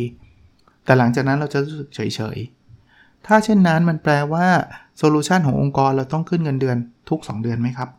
[0.86, 4.48] แต่หลังจากนั้นเราจะรู้สึกเฉยๆถ้าเช่นนั้นมันแปลว่า
[4.98, 6.78] solution ขององค์กรเราต้องขึ้นเงินเดือน
[7.10, 7.90] ทุก 2 เดือนไหมครับ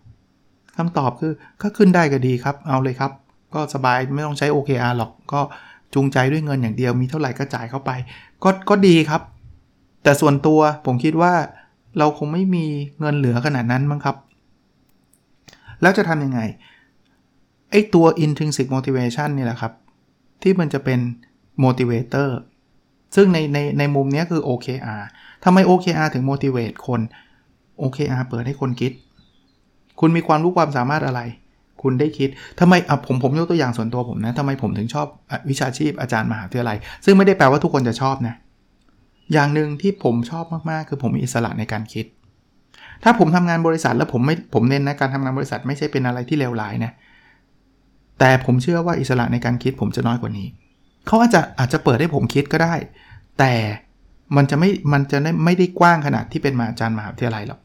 [0.76, 1.32] คำตอบคือ
[1.62, 3.12] ก็ขึ้นได้ก็ดีครับ เอาเลยครับ
[3.54, 5.40] ก็สบายไม่ต้องใช้ OKR หรอกก็
[5.94, 7.90] จูงใจด้วยเงินอย่างเดียวมีเท่าไหร่ก็จ่ายเข้าไป
[8.44, 9.22] ก็ก็ดีครับ
[10.02, 11.34] แต่ส่วนตัวผมคิดว่า
[11.98, 12.64] เราคงไม่มี
[13.00, 14.16] เงินเหลือขนาดนั้นมั้งครับ
[15.82, 16.40] แล้วจะทำยังไง
[17.70, 19.72] ไอตัว intrinsic motivation นี่แหละครับ
[20.42, 21.00] ที่มันจะเป็น
[21.64, 22.28] motivator
[23.16, 25.02] ซึ่งในในในมุมนี้คือ OKR
[25.44, 27.00] ทำไม OKR ถึง motivate คน
[27.82, 28.92] OKR เปิดให้คนคิด
[30.00, 31.20] คุณมีความรู้ความสามารถอะไร
[31.82, 32.28] คุณได้คิด
[32.60, 35.06] ทำไมอะผมผมยกตัวอย่างส่วนตัวผมนะทำไมผมถึงชอบ
[35.50, 38.34] วิชาชีพอาจารย์มหาวิทยาลัย ซึ่งไม่ได้แปลว่าทุกคนจะชอบนะ
[39.32, 42.06] อย่างหนึ่งที่ผมชอบมาก ๆ คือผมมีอิสระในการคิด
[43.04, 46.92] ถ้าผมทำงานบริษัทแล้วผมไม่ผมเน้นนะการทำงานบริษัทไม่ใช่เป็นอะไรที่เลวร้ายนะ
[48.18, 50.46] แต่ผมเชื่อว่าอิสระในการคิดผมจะน้อยกว่านี้
[51.06, 52.74] เขาอาจจะอาจจะเปิดให้ผมคิดก็ได้
[53.38, 53.54] แต่
[54.36, 57.60] มันจะไม่มันจะไม่ได้กว้างขนาดที่เป็นมาอาจารย์มหาวิทยาลัยหรอก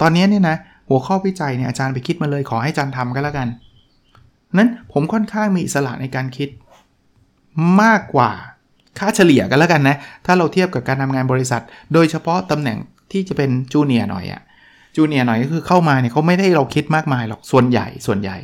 [0.00, 0.56] ตอนนี้เนี่ยนะ
[0.88, 3.48] หัวข้อวิจัยเนี่ยอาจารย์ไปคิดมาเลยขอให้อาจารย์ทำก็แล้วกัน
[4.56, 6.48] นั้นผมค่อนข้างมีอิสระในการคิด
[7.82, 8.30] มากกว่า
[8.98, 11.62] ค่าเฉลี่ยกันแล้วกันนะ ถ้าเราเทียบกับการทำงานบริษัท
[11.94, 12.78] โดยเฉพาะตำแหน่ง
[13.12, 14.42] ที่จะเป็นจูเนียร์หน่อยอะ
[14.96, 18.36] จูเนียร์หน่อยก็คือเข้ามาเนี่ยเขาไม่ได้เราคิดมากมายหรอกส่วนใหญ่ส่วนใหญ่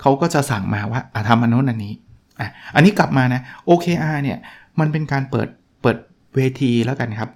[0.00, 1.94] เขาก็จะสั่งมาว่าอะทำอันโน้นอันนี้
[2.40, 4.38] อะอันนี้กลับมานะ OKR เนี่ย
[4.80, 5.48] มันเป็นการเปิด
[5.82, 5.96] เปิด
[6.34, 7.30] เวทีแล้วกันครับ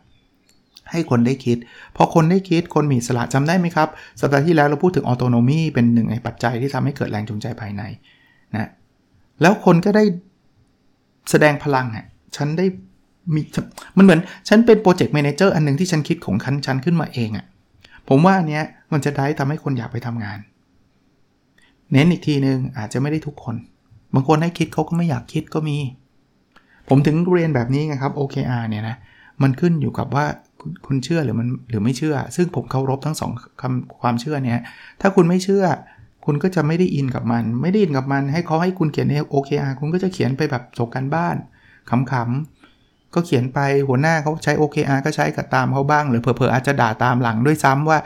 [0.91, 1.57] ให้คนได้คิด
[1.97, 3.89] พอคนได้คิดคนมีสละจำได้ไหมครับ
[4.21, 7.83] สัปดาห์ที่แล้วเราพูดถึง autonomy เป็นหนึ่งในปัจจัยที่ทำให้เกิดแรงจูงใจภายใน
[8.55, 8.71] นะ
[9.43, 10.05] แล้วคนก็ได้
[11.31, 12.67] แสดงพลังอะฉันได้
[13.35, 13.41] มี
[13.97, 17.47] มันเหมือนฉันเป็น project manager อันหนึ่งที่ฉันคิดของฉันฉันขึ้นมาเองอะ่ะ
[18.09, 20.39] ผมว่าอันเนี้ยมันจะได้ทำให้คนอยากไปทำงาน
[21.93, 23.57] เน้นอีกทีหนึงอาจจะไม่ได้ทุกคน
[24.15, 25.79] บางคนให้คิดเขาก็ไม่อยากคิดก็มี
[26.89, 28.97] ผมถึงเรียนแบบนี้ไงครับ OKR เนี่ยนะ
[29.43, 30.27] มันขึ้นอยู่กับว่า
[30.87, 33.31] คุณเชื่อหรือมันหรือไม่เชื่อ ซึ่งผมเคารพทั้งสอง
[33.61, 34.63] คำความเชื่อเนี่ย
[35.01, 35.65] ถ้าคุณไม่เชื่อ
[36.25, 41.37] คุณก็จะไม่ได้อินกับมัน ไม่ได้อินกับมัน ให้เขาให้คุณเขียนใน OKR คุณก็จะเขียนไปแบบจบกันบ้าน
[41.91, 42.56] ขำๆ
[43.17, 47.99] ก็เขียนไปหัวหน้าเขาใช้ OKR ก็ใช้กับตามเขาบ้าง หรือเผลอๆอาจจะด่าตามหลังด้วยซ้ำว่า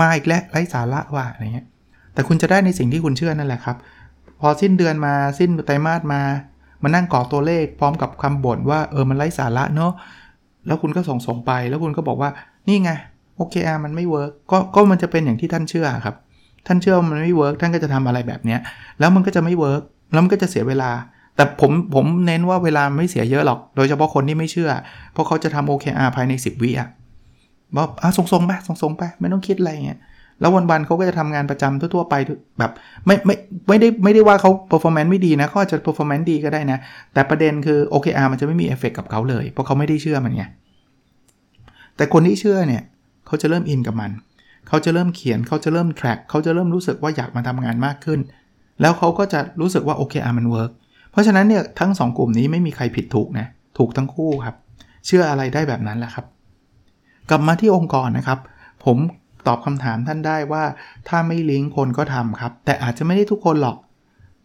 [0.00, 1.66] มาอีกแล้วไร้สาระว่าอะไรเงี้ย
[2.14, 3.76] แต่คุณจะได้ในสิ่งที่คุณเชื่อนั่นแหละครับ
[4.40, 6.20] พอสิ้นเดือนมาสิ้นไตรมาสมา
[6.82, 9.92] มานั่งกรอกตัวเลขพร้อมกับคำบ่นว่าเออมันไร้สาระเนาะ
[10.66, 12.30] แล้วคุณก็ส่งส่งไป แล้วคุณก็บอกว่า
[12.68, 12.90] นี่ไง
[13.38, 16.16] OKR มันไม่ work ก็ก็มันจะเป็นอย่างที่ท่านเชื่อครับ
[16.66, 18.60] ท่านเชื่อมันไม่ work ท่านก็จะทำอะไรแบบเนี้ย
[18.98, 20.90] แล้วมันก็จะไม่ work แล้วมันก็จะเสียเวลา
[21.36, 24.70] แต่ผมผมเน้นว่าเวลาไม่เสียเยอะหรอก โดยเฉพาะคนที่ไม่เชื่อ
[25.12, 26.88] เพราะเขาจะทำ OKR ภายใน 10 วิอะ
[27.76, 29.98] บอกอะส่งๆไปส่งๆไปไม่ต้องคิดอะไรเงี้ย
[30.40, 32.14] แล้ววันๆเขาก็จะทำงานประจำทั่วๆไป
[32.58, 32.72] แบบ
[33.06, 33.34] ไม่ไม่
[33.68, 36.78] ไม่ได้ไม่ได้ว่าเขา performance ไม่ดีนะเขาอาจจะ performance ดีก็ได้นะ
[37.12, 40.44] แต่ประเด็นคือ OKR มันจะไม่มีเอฟเฟกกับเขาเลย เพราะเขาไม่ได้เชื่อมันไง
[41.96, 42.82] แต่คนที่เชื่อเนี่ย
[43.26, 44.10] เขาจะเริ่มอินกับมัน
[44.68, 48.20] เขาจะเริ่มเขียนเขาจะเริ่ม track เขาจะเริ่มรู้สึกว่าอยากมาทำงานมากขึ้น
[48.80, 50.72] แล้วเขาก็จะรู้สึกว่า OKR มัน work
[51.16, 53.46] เพราะฉะนั้นเนี่ยทั้ง 2 กลุ่มนี้ไม่มีใครผิดถูกนะ
[53.78, 54.56] ถูกทั้งคู่ครับ
[55.06, 56.26] เชื่ออะไรได้แบบนั้นแหละครับ
[57.30, 58.38] กลับมาที่องค์กรนะครับ
[58.84, 58.98] ผม
[59.46, 60.64] ตอบคำถามท่านได้ว่า
[61.08, 63.76] ถ้าไม่ลิงก์คนก็ทำครับ แต่อาจจะไม่ได้ทุกคนหรอก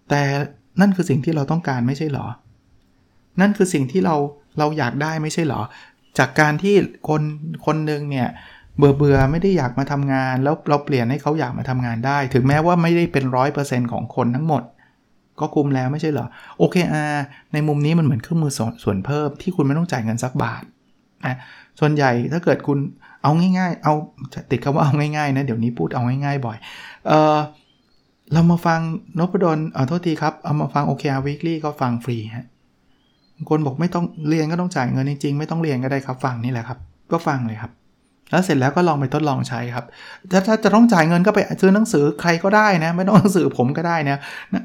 [0.10, 0.22] แต่
[0.82, 2.26] นั่นคือสิ่งที่เราต้องการไม่ใช่หรอ
[3.42, 4.16] นั่นคือสิ่งที่เรา
[4.60, 5.62] เราอยากได้ไม่ใช่หรอ
[6.18, 6.76] จากการที่
[7.10, 7.22] คน
[7.66, 8.28] คนหนึ่งเนี่ย
[8.78, 14.64] เบื่อเบื่อไม่ได้อยากมาทำงาน แล้วเราเปลี่ยนให้เขาอยากมาทำงานได้ ถึงแม้ว่าไม่ได้เป็นร้อยเปอร์เซ็นต์ของคนทั้งหมด
[15.42, 16.28] ก็คุมแล้วไม่ใช่เหรอ
[16.58, 17.04] โอเคอา
[17.54, 18.52] ในมุมนี้มันเหมือนเครื่องมือ
[18.84, 20.64] ส่วนเพิ่มที่คุณไม่ต้องจ่ายเงินสักบาท
[21.26, 21.36] นะ
[21.80, 22.78] ส่วนใหญ่ถ้าเกิดคุณ
[23.24, 23.94] เอาง่ายๆ เอา
[24.52, 26.58] ติดคำว่าเอาง่ายๆนะเดี๋ยวนี้พูดเอาง่ายๆบ่อย
[27.08, 27.38] เออ
[28.34, 28.80] เรามาฟัง
[29.18, 32.48] นพดลเอาโทษทีครับเอามาฟัง OKR Weekly ก็ฟังฟรีฮะ
[33.50, 36.80] คนบอกไม่ต้องเรียนก็ต้องจ่ายเงินจริงๆ ไม่ต้องเรียนก็ได้ครับฟังนี่แหละครับ
[37.12, 37.72] ก็ฟังเลยครับ
[38.32, 39.86] แล้วเสร็จแล้วก็ลองไปทดลองใช้ครับ
[40.48, 44.18] ถ้าจะต้องจ่ายเงินก็ไปซื้อหนังสือใครก็ได้นะ ไม่ต้องหนังสือผมก็ได้นะ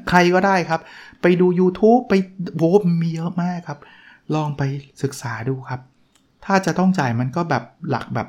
[0.09, 0.79] ใครก็ได้ครับ
[1.21, 2.13] ไปดู YouTube ไป
[2.57, 3.79] โ้มีเยอะมากครับ
[4.35, 4.61] ลองไป
[5.03, 5.81] ศึกษาดูครับ
[6.45, 8.27] ถ้าจะต้องจ่ายมันก็แบบหลักแบบ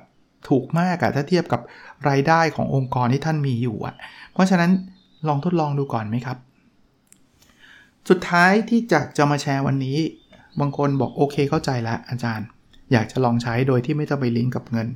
[0.48, 1.61] ถูกมากอะถ้าเทียบกับ
[2.09, 3.94] รายได้ขององค์กรที่ท่านมีอยู่อะ
[4.33, 4.70] เพราะฉะนั้น
[5.29, 6.38] ลองทดลองดูก่อนไหมครับ
[8.09, 9.98] สุดท้ายที่จะจะมาแชร์วันนี้
[10.61, 12.46] บางคนบอกโอเคเข้าใจแล้วอาจารย์
[12.92, 14.88] อยากจะลองใช้โดยที่ไม่ต้องไปลิงก์กับเงิน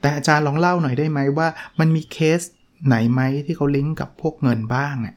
[0.00, 2.40] แต่อาจารย์ลองเล่าหน่อยได้ไหมว่า มันมีเคส
[2.86, 5.16] ไหนไหมที่เขาลิงก์กับพวกเงินบ้างเนี่ย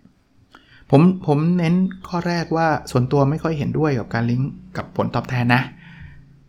[0.92, 1.76] ผมผมเน้น
[2.08, 5.62] ข้อแรกว่าส่วนตัวไม่ค่อยเห็นด้วยกับการลิงก์กับผลตอบแทนนะ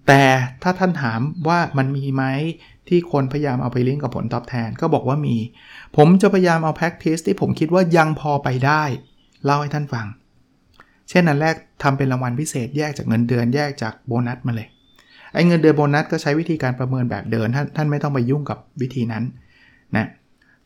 [0.06, 0.22] แต่
[0.62, 2.24] ถ้าท่านถามว่ามันมีไหม
[2.88, 5.36] ที่คนพยายามเอาไปลิงก์กับผลตอบแทนก็บอกว่ามี
[5.96, 8.82] ผมจะพยายามเอา practice ที่ผมคิดว่ายังพอไปได้
[9.44, 10.06] เล่าให้ท่านฟัง
[11.08, 14.68] เช่นอันแรกทำเป็นรางวัลพิเศษแยกจากเงินเดือนแยกจากโบนัสมาเลย
[15.34, 19.24] ไอ้เงินเดือนโบนัสก็ใช้วิธีการประเมินแบบเดิมท่านท่านไม่ต้องไปยุ่งกับวิธีนั้น
[19.96, 20.06] นะ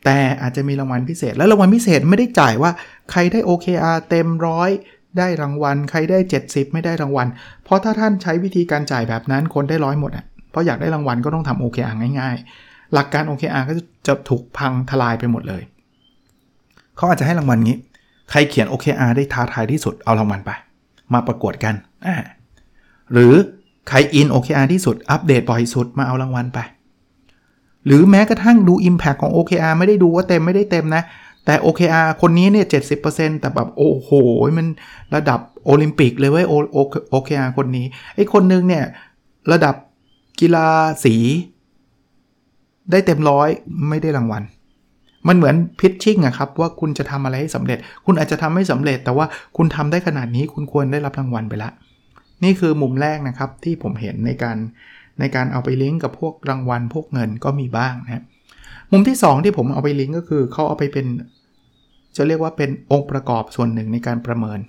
[0.05, 2.71] แต่อาจจะมีรางวัลพิเศษ แล้วรางวัลพิเศษไม่ได้จ่ายว่า
[3.11, 4.71] ใครได้ OKR เต็มร้อย
[5.19, 7.27] ได้รางวัล ใครได้ 70 ไม่ได้รางวัล
[7.65, 13.75] เพราะถ้าท่านใช้วิธีการจ่ายแบบนั้นคนได้ร้อยหมดอะเพราะอยากได้รางวัลก็ต้องทำ OKR ง่ายๆ หลักการ OKR ก็
[14.07, 15.63] จะถูกพังทลายไปหมดเลย
[16.97, 17.79] เขาอาจจะให้รางวัลงี้
[18.31, 20.51] ใครเขียน OKR ได้ท้าทายที่สุดเอารางวัลไป
[21.13, 21.75] มาประกวดกัน
[23.13, 23.35] หรือ
[23.89, 26.59] ใครอิน OKR ที่สุด อัปเดตบ่อยสุดมาเอารางวัลไป
[27.87, 31.03] หรือแม้กระทั่งดู Impact ของ OKR ไม่ได้ดูว่าเต็มไม่ได้เต็มนะ
[31.45, 32.67] แต่ OKR คนนี้เนี่ย
[33.03, 34.11] 70%แต่แบบโอ้โห
[34.59, 34.67] มัน
[35.15, 36.47] ระดับโอลิมปิกเลยเว้ย
[37.15, 38.85] OKR คคนนี้ ไอ้คนนึงเนี่ย
[39.53, 39.75] ระดับ
[40.41, 40.69] กีฬา
[41.05, 41.17] สี
[42.91, 43.49] ได้เต็มร้อย
[43.89, 44.43] ไม่ได้รางวัล
[45.29, 51.71] มันเหมือนพิชชิ่งอะครับ ว่าคุณจะทำอะไรให้สำเร็จ คุณอาจจะทำไม่สำเร็จ แต่ว่าคุณทำได้ขนาดนี้คุณควรได้รับรางวัลไปละ
[52.43, 54.57] นี่คือมุมแรกนะครับที่ผมเห็นในการ
[55.21, 58.25] ในการเอาไปลิงก์กับพวกรางวัลพวกเงินก็มีบ้างนะ
[58.91, 61.07] มุมที่ 2 ที่ผมเอาไปลิงก์ก็คือเขาเอาไปเป็น
[62.17, 64.61] จะเรียกว่าเป็นองค์ประกอบส่วนหนึ่งในการประเมิน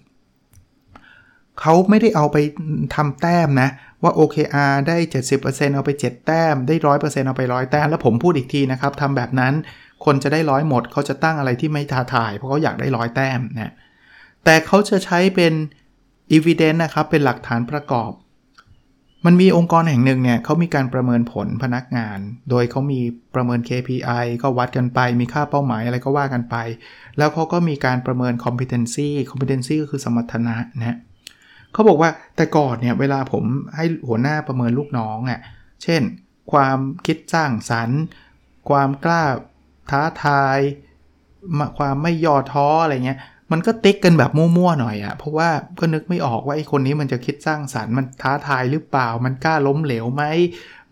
[1.62, 2.38] เขาไม่ได้เอาไป
[2.96, 3.70] ทำแต้มนะ
[4.04, 4.98] ว่า OKR ได้
[5.38, 9.54] 70%เอาไป 7 แต้ม ได้ 100%เอาไป 100 แต้ม แล้วผมพูดอีกทีนะครับทำแบบนั้น
[10.06, 13.74] คนจะได้ร้อยหมด เขาจะตั้งอะไรที่ไม่ท้าทาย เพราะเขาอยากได้ร้อยแต้มนะ
[14.44, 15.54] แต่เขาจะใช้เป็น
[16.36, 18.12] evidence นะครับเป็นหลักฐานประกอบ
[19.26, 23.00] มันมีองค์กรแห่งหนึ่งเนี่ยเขามีการประเมินผลพนักงาน โดยเขามี
[23.36, 26.56] ประเมิน KPI ก็วัดกันไป มีค่าเป้าหมายอะไรก็ว่ากันไป
[27.18, 30.98] แล้วเขาก็มีการประเมิน competency competency ก็คือสมรรถนะนะ
[31.74, 33.44] เขาบอกว่าแต่ก่อนเนี่ยเวลาผม
[33.76, 35.40] ให้หัวหน้าประเมินลูกน้องอะ
[35.84, 36.02] เช่น
[36.52, 38.00] ความคิดสร้างสรรค์
[38.70, 39.24] ความกล้า
[39.92, 40.60] ท้าทาย
[41.78, 43.20] ความไม่ย่อท้ออะไรเงี้ย
[43.52, 50.24] มันก็ติ๊กกันแบบมั่วๆหน่อยอะเพราะว่าก็นึกไม่ออกว่าไอ้คนนี้มันจะคิดสร้างสรรค์มันท้าทายหรือเปล่า มันกล้าล้มเหลวไหม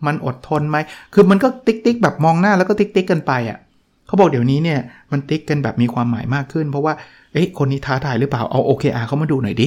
[0.06, 0.76] มันอดทนไหม
[1.14, 3.58] คือมันก็ติ๊กติ๊กแบบมองหน้าแล้วก็ติ๊กติ๊กกันไปอะ
[4.06, 4.80] เขาบอกเดี๋ยวนี้เนี่ย
[5.12, 6.94] มันติ๊กกันแบบมีความหมายมากขึ้น เพราะว่า
[7.32, 9.66] เอ๊ะคนนี้ท้าทายหรือเปล่าเอา OKR เขามาดูหน่อยดิ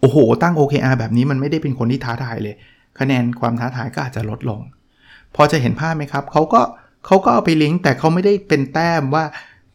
[0.00, 2.54] โอ้โห ตั้ง OKR แบบนี้มันไม่ได้เป็นคนที่ท้าทายเลย
[2.98, 4.60] คะแนนความท้าทายก็อาจจะลดลง
[5.34, 6.60] พอจะเห็นภาพไหมครับเขาก็
[7.06, 9.24] เขาก็เอาไปลิงก์แต่เขาไม่ได้เป็นแต้มว่า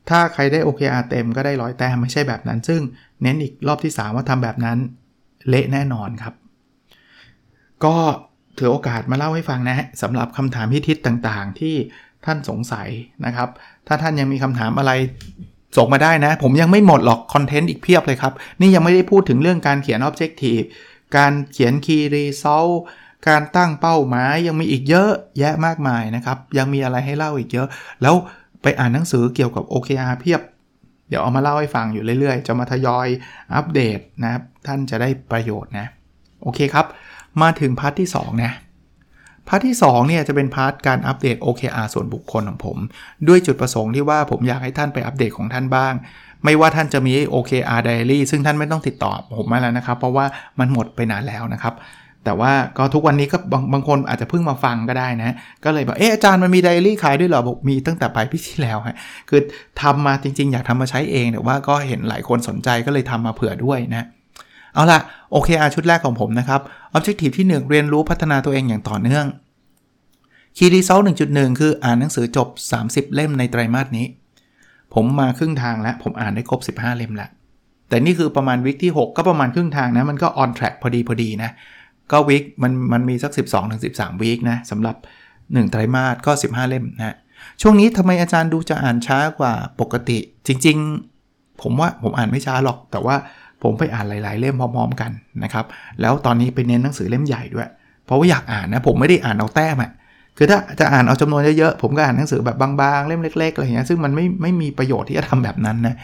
[0.09, 2.81] ถ้าใครได้ OKR เต็มก็ได้ร้อยแต้มไม่ใช่แบบนั้น ซึ่ง
[3.21, 4.77] เน้นอีกรอบที่ 3 ว่าทำแบบนั้น
[5.49, 6.33] เละแน่นอนครับ
[7.85, 7.95] ก็
[8.57, 11.75] ถือโอกาสมาเล่าให้ฟังนะสำหรับคำถามพิทิศต่างๆ ที่
[12.25, 12.87] ท่านสงสัย
[13.25, 13.49] นะครับ
[13.87, 14.91] ถ้าท่านยังมีคำถามอะไร
[15.77, 20.65] ส่งมาได้นะ ผมยังไม่หมดหรอกคอนเทนต์อีกเพียบเลยครับ นี่ยังไม่ได้พูดถึงเรื่องการเขียน Objective
[21.17, 22.73] การเขียน Key Result
[23.27, 27.67] การตั้งเป้าหมายยังมีอีกเยอะแยะมากมายนะครับ ยังมีอะไรให้เล่าอีกเยอะ
[28.01, 28.15] แล้ว
[28.63, 30.41] ไปอ่านหนังสือเกี่ยวกับ OKR เพียบ
[31.09, 33.07] เดี๋ยวเอามาเล่าให้ฟังอยู่เรื่อยๆ จะมาทยอย
[33.55, 35.87] อัปเดตนะครับ ท่านจะได้ประโยชน์นะ
[36.43, 36.85] โอเคครับ
[37.41, 38.51] มาถึง part ที่ 2 นะ
[39.47, 42.77] part ที่2เนี่ยจะเป็น part การอัปเดต OKR ส่วนบุคคลของผม
[43.27, 45.93] ด้วยจุดประสงค์ที่ว่าผมอยากให้ท่านไปอัปเดตของท่านบ้าง
[46.43, 50.25] ไม่ว่าท่านจะมี OKR Diary ซึ่งท่านไม่ต้องติดต่อผมมาแล้วนะครับ เพราะว่า
[50.59, 51.73] มันหมดไปนานแล้วนะครับ
[52.25, 58.95] แต่ว่าก็ทุกวันนี้ก็บางบางคนอาจจะเพิ่งมาฟังก็ได้นะ ก็เลยบอกเอออาจารย์มันมีไดอารี่ขายด้วยเหรอบอกมีตั้งแต่ปลายปีที่แล้วฮะ
[59.29, 59.41] คือ
[59.81, 64.05] ทำมาจริง ๆ อยากทำมาใช้เอง แต่ว่าก็เห็นหลายคนสนใจก็เลยทำมาเผื่อด้วยนะ
[64.73, 64.99] เอาละ
[65.31, 66.61] โอเคอาชุดแรกของผมนะครับ
[66.95, 69.25] Objective ที่ 1 เรียนรู้พัฒนาตัวเองอย่างต่อเนื่อง
[70.57, 72.47] Key Result 1.1คืออ่านหนังสือจบ
[72.83, 74.05] 30 เล่มในไตรมาสนี้
[74.93, 77.29] ผมมาครึ่งทางแล้ว ผมอ่านได้ครบ 15 เล่มแล้ว
[77.89, 81.49] แต่นี่คือประมาณวิกที่ 6 ก็ประมาณครึ่งทางนะ มันก็ on track พอดีพอดีนะ
[82.11, 83.81] ก็วิกมันมันมีสัก 12-13ถึง
[84.21, 84.95] วิกนะสำหรับ
[85.33, 87.15] 1 ไตรมาสก็ 15 เล่มนะ
[87.61, 90.77] ช่วงนี้ทำไมอาจารย์ดูจะอ่านช้ากว่าปกติ จริง
[91.19, 93.15] ๆ ผมว่าผมอ่านไม่ช้าหรอก แต่ว่า
[93.63, 95.11] ผมไปอ่านหลาย ๆ เล่มพร้อมๆกัน
[95.43, 95.65] นะครับ
[96.01, 97.69] แล้วตอนนี้ไปเน้นหนังสือเล่มใหญ่ด้วย
[98.05, 99.91] เพราะว่าอยากอ่านนะผมไม่ได้อ่านเอาแต้มอะ
[100.37, 105.95] คือถ้าจะอ่านเอาจำนวนเยอะๆผมก็อ่านหนังสือแบบบางๆ เล่มเล็กๆอะไรอย่างเงี้ยซึ่งมันไม่ไม่มีประโยชน์ที่จะทำแบบนั้นนะ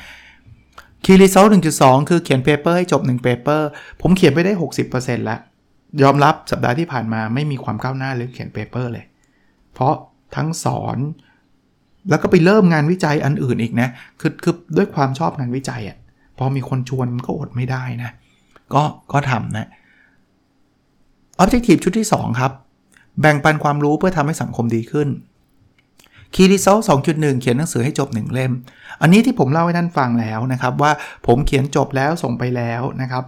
[1.05, 3.67] Key Result หนึ่งจุดสองคือเขียน paper ให้จบ1 paper
[4.01, 4.53] ผมเขียนไปได้
[4.89, 5.39] 60%แล้ว
[6.03, 9.05] ยอมรับสัปดาห์ที่ผ่านมาไม่มีความก้าวหน้าเรื่องเขียน paper เลย
[9.73, 9.93] เพราะ
[10.35, 10.97] ทั้งสอน
[12.09, 15.97] แล้วก็ไปเริ่มงานวิจัยอันอื่นอีกนะคือคือด้วยความชอบงานวิจัยอะ่ะ
[16.37, 18.11] พอมีคนชวนมันก็อดไม่ได้นะ
[18.73, 19.67] ก็ก็ทำนะ
[21.41, 22.51] Objective ชุดที่ 2 ครับ
[23.21, 25.09] แบ่งปันความรู้เพื่อทำให้สังคมดีขึ้น
[26.35, 28.51] Key Result 2.1 เขียนหนังสือให้จบ 1 เล่ม
[29.01, 30.91] อันนี้ที่ผมเล่าให้ท่านฟังแล้วนะครับ ว่า
[31.27, 33.23] ผมเขียนจบแล้วส่งไปแล้วนะครับ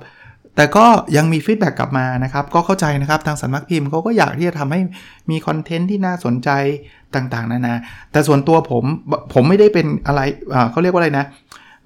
[0.55, 0.85] แต่ก็
[1.17, 4.79] ยังมี feedback กลับมานะครับ ก็เข้าใจนะครับ ทางสำนักพิมพ์เขาก็อยากที่จะทำให้
[5.29, 6.49] มีคอนเทนต์ที่น่าสนใจ
[7.15, 7.75] ต่างๆ นานา
[8.11, 8.83] แต่ส่วนตัวผม
[9.33, 10.21] ผมไม่ได้เป็นอะไร
[10.71, 11.25] เขาเรียกว่าอะไรนะ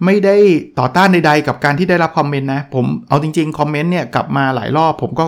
[0.05, 0.35] ไม่ได้
[0.79, 5.25] ต่อต้านใดๆ กับการที่ได้รับคอมเมนต์นะ ผมเอาจริงๆ คอมเมนต์เนี่ยกลับมาหลายรอบ ผมก็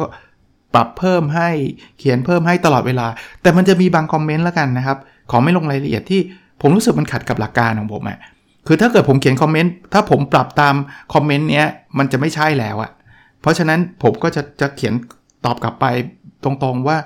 [0.74, 1.50] ปรับเพิ่มให้
[2.00, 3.08] เขียนเพิ่มให้ตลอดเวลา
[3.42, 4.98] แต่มันจะมีบางคอมเมนต์แล้วกันนะครับ
[5.32, 6.22] ขอไม่ลงรายละเอียดที่
[6.62, 8.20] ผมรู้สึกมันขัดกับหลักการของผมอะ่ะ
[8.68, 10.76] คือถ้าเกิดผมเขียนคอมเมนต์ถ้าผมปรับตาม
[11.14, 11.66] คอมเมนต์เนี้ย
[11.98, 12.92] มันจะไม่ใช่แล้วอะ
[13.42, 14.94] เพราะฉะนั้นผมก็จะจะเขียน
[15.46, 15.86] ตอบกลับไป
[16.44, 16.98] ตรงๆว่า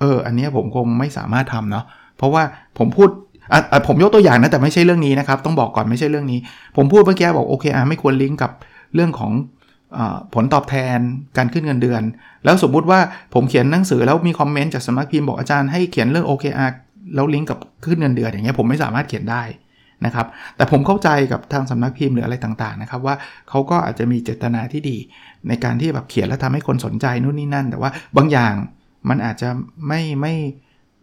[0.00, 1.84] เออ อันนี้ผมคงไม่สามารถทำเนาะ
[2.16, 2.42] เพราะว่า
[2.78, 3.08] ผมพูด
[3.52, 6.38] อะผมยกตัวอย่างนะแต่ไม่ใช่เรื่องนี้นะครับ ต้องบอกก่อนไม่ใช่เรื่องนี้
[6.76, 8.50] ผมพูดเมื่อกี้บอกโอเคอะไม่ควรลิงก์กับ
[8.94, 9.32] เรื่องของ
[9.96, 9.98] อ
[10.34, 10.98] ผลตอบแทน
[11.36, 12.02] การขึ้นเงินเดือน
[12.44, 13.00] แล้วสมมุติว่า
[13.34, 16.72] ผมเขียนหนังสือแล้วมีคอมเมนต์จากสำนักพิมพ์บอกอาจารย์ให้เขียนเรื่อง OKR
[17.14, 19.42] แล้วลิงก์กับขึ้นเงินเดือนอย่างเงี้ยผมไม่สามารถเขียนได้
[20.04, 23.14] นะครับแต่ผมเข้าใจกับทางสำนักพิมพ์หรืออะไรต่างๆนะครับว่า
[23.48, 24.96] เขาก็อาจจะมีเจตนาที่ดี
[25.48, 28.54] ในการที่แบบเขียนแล้วทำให้คนสนใจนู่นนี่นั่น แต่ว่าบางอย่าง
[29.08, 29.48] มันอาจจะ
[29.88, 30.34] ไม่ไม่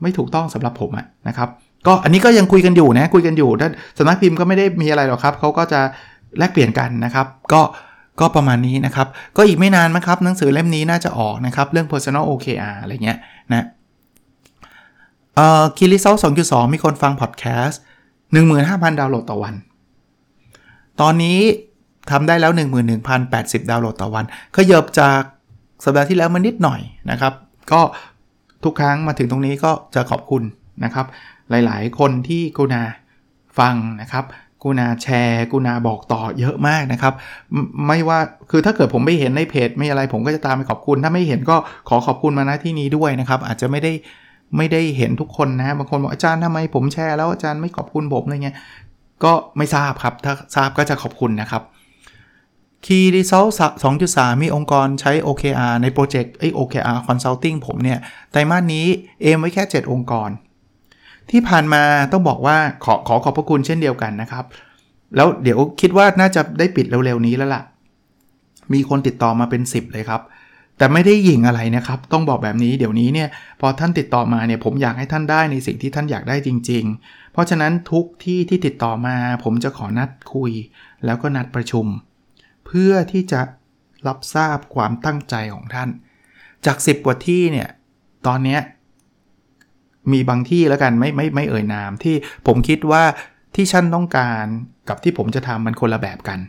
[0.02, 1.50] ไม่ถูกต้องสำหรับผมอะนะครับ
[1.88, 5.82] ก็อันนี้ก็ยังคุยกันอยู่นะคุยกันอยู่ถ้าสำนักพิมพ์ก็ไม่ได้มีอะไรหรอกครับเขาก็จะ
[6.38, 7.62] แลกเปลี่ยนกันนะครับ ก็
[8.20, 13.18] ก็ประมาณนี้นะครับ ก็อีกไม่นานมั้งครับหนังสือเล่มนี้น่าจะออกนะครับ เรื่อง personal OKR อะไรเงี้ย
[13.52, 13.66] นะ
[15.36, 17.82] เอ่อคีรีเซล2.2 มีคนฟังพอดแคสต์
[18.34, 19.54] 15,000 ดาวน์โหลดต่อวัน
[21.02, 21.40] ตอนนี้
[22.12, 22.52] ทำได้แล้ว
[23.12, 25.22] 11,080 ดาวน์โหลดต่อวัน ขยบจาก
[25.84, 27.34] สัปดาห์ที่แล้วมานิดหน่อยนะครับ
[27.72, 27.82] ก็
[28.64, 30.44] ทุกครั้งมาถึงตรงนี้ก็จะขอบคุณ
[30.84, 31.06] นะครับ
[31.50, 32.84] หลายๆ คนที่กูนา
[33.60, 34.26] ฟังนะครับ
[34.64, 37.14] กูนาแชร์กูนาบอกต่อเยอะมากนะครับ
[37.88, 38.20] ไม่ว่า
[38.52, 41.56] คือถ้าเกิดผมไม่เห็นในเพจไม่อะไรผมก็จะตามไปขอบคุณ ถ้าไม่เห็นก็
[41.90, 43.92] ขอขอบคุณมาณที่นี้ด้วยนะครับ อาจจะไม่ได้
[44.58, 48.58] ไม่ได้เห็นทุกคนนะ บางคนบอกอาจารย์ทำไมผมแชร์แล้วอาจารย์ไม่ขอบคุณผมอะไรเงี้ย
[49.24, 51.64] ก็ไม่ทราบครับ ถ้าทราบก็จะขอบคุณนะครับ
[52.86, 53.52] Key Result
[53.94, 58.00] 2.3มีองค์กรใช้ OKR ในโปรเจกต์ไอ OKR Consulting ผมเนี่ย
[58.32, 58.86] ไตรมาสนี้
[59.22, 60.30] เอมไว้แค่ 7 องค์กร
[61.32, 64.46] ที่ผ่านมาต้องบอกว่าขอขอขอบพระคุณเช่นเดียวกันนะครับ
[65.16, 67.64] แล้วเดี๋ยวคิดว่าน่าจะได้ปิดเร็วๆนี้แล้วล่ะ
[68.74, 70.22] มีคนติดต่อมาเป็น 10 เลยครับ
[70.78, 73.30] แต่ไม่ได้ยิงอะไรนะครับ ต้องบอกแบบนี้เดี๋ยวนี้เนี่ย
[73.62, 80.52] พอท่านติดต่อมาเนี่ยผมอยากให้ท่านได้ในสิ่งที่ท่านอยากได้จริง ๆ เพราะฉะนั้นทุกที่ที่ติดต่อมา ผมจะขอนัดคุย
[81.06, 81.86] แล้วก็นัดประชุม
[82.66, 83.42] เพื่อที่จะ
[84.08, 85.90] รับทราบความตั้งใจของท่าน
[86.66, 87.70] จาก 10 กว่าที่เนี่ย
[88.28, 88.58] ตอนนี้
[90.12, 92.16] มีบางที่แล้วกันไม่ไม่ไม่เอ่ยนามที่
[92.48, 93.04] ผมคิดว่า
[93.56, 94.46] ที่ฉันต้องการ
[94.90, 96.40] กับที่ผมจะทำมันคนละแบบกัน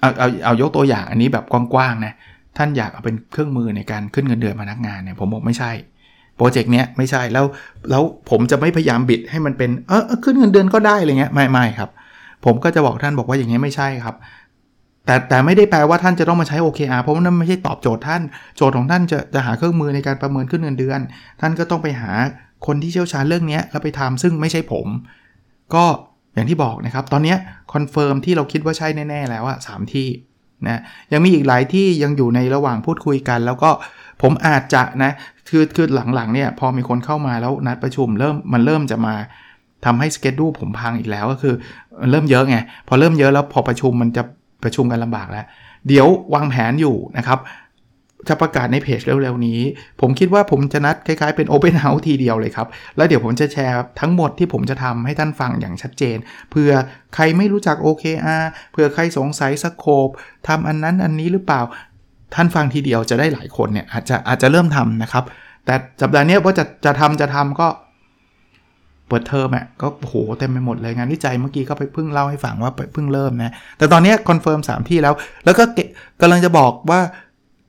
[0.00, 2.14] เอาเอาเอายกตัวอย่างอันนี้แบบกว้างๆนะ
[2.60, 5.70] ท่านอยากเอาเป็นเครื่องมือในการขึ้นเงินเดือนพนักงานเนี่ยผมบอกไม่ใช่
[6.36, 7.44] โปรเจกต์เนี้ยไม่ใช่แล้ว
[7.90, 11.90] แล้วผมจะไม่พยายามบิดให้มันเป็นเออขึ้นเงินเดือนก็ได้อะไรเงี้ยไม่ไม่ครับ
[12.44, 14.16] ผมก็จะบอกท่านบอกว่าอย่างเงี้ยไม่ใช่ครับ
[15.06, 18.22] แต่แต่ไม่ได้แปลว่าท่านจะต้องมาใช้ OKR เพราะว่านั่นไม่ใช่ตอบโจทย์ท่าน
[18.56, 21.00] โจทย์ของท่านจะจะหาเครื่องมือในการประเมินขึ้นเงินเดือน
[21.40, 22.10] ท่านก็ต้องไปหา
[22.66, 24.86] คนที่เชี่ยวชาญเรื่องนี้แล้วไปทำซึ่งไม่ใช่ผม
[25.74, 25.84] ก็
[26.34, 27.34] อย่างที่บอกนะครับ ตอนนี้
[27.72, 30.06] confirm ที่เราคิดว่าใช่แน่ ๆ แล้วอะสามที่
[30.66, 30.80] นะ
[31.12, 33.70] ยังมีอีกหลายที่ยังอยู่ในระหว่างพูดคุยกัน แล้วก็
[34.22, 35.12] ผมอาจจะนะ
[35.48, 39.14] คือคือหลังๆเนี่ยพอมีคนเข้ามาแล้วนัดประชุมเริ่มมันเริ่มจะมา
[39.84, 41.54] ทำให้สเกจดูผมพังอีกแล้วก็คือ
[42.10, 42.56] เริ่มเยอะไง
[42.88, 44.22] พอเริ่มเยอะแล้วพอประชุมมันจะ
[44.62, 45.44] ประชุมกันลำบากแล้ว
[45.88, 47.38] เดี๋ยววางแผนอยู่นะครับ
[48.28, 49.60] จะประกาศในเพจเร็วๆนี้
[50.00, 56.16] ผมคิดว่าผมจะนัดคล้ายๆเป็น Open House ทีเดียวเลยครับ แล้วเดี๋ยวผมจะแชร์ทั้งหมดที่ผมจะทำให้ท่านฟังอย่างชัดเจน
[56.50, 56.70] เพื่อ
[57.14, 60.08] ใครไม่รู้จัก OKR เพื่อใครสงสัยสโคป
[60.48, 61.60] ทำอันนั้นอันนี้หรือเปล่า
[62.34, 65.24] ท่านฟังทีเดียวจะได้หลายคนเนี่ยอาจจะอาจจะเริ่มทำนะครับ
[65.64, 67.68] แต่สัปดาห์นี้ว่าจะจะทำจะทำก็
[69.08, 75.64] เปิดเทอมอะก็โหเต็มไปหมดเลยงานวิจัยเมื่อกี้ก็ไปเพิ่งเล่าให้ฟังว่าเพิ่งเริ่มนะ แต่ตอนนี้ confirm 3ที่แล้ว แล้วก็
[76.20, 77.00] กำลังจะบอกว่า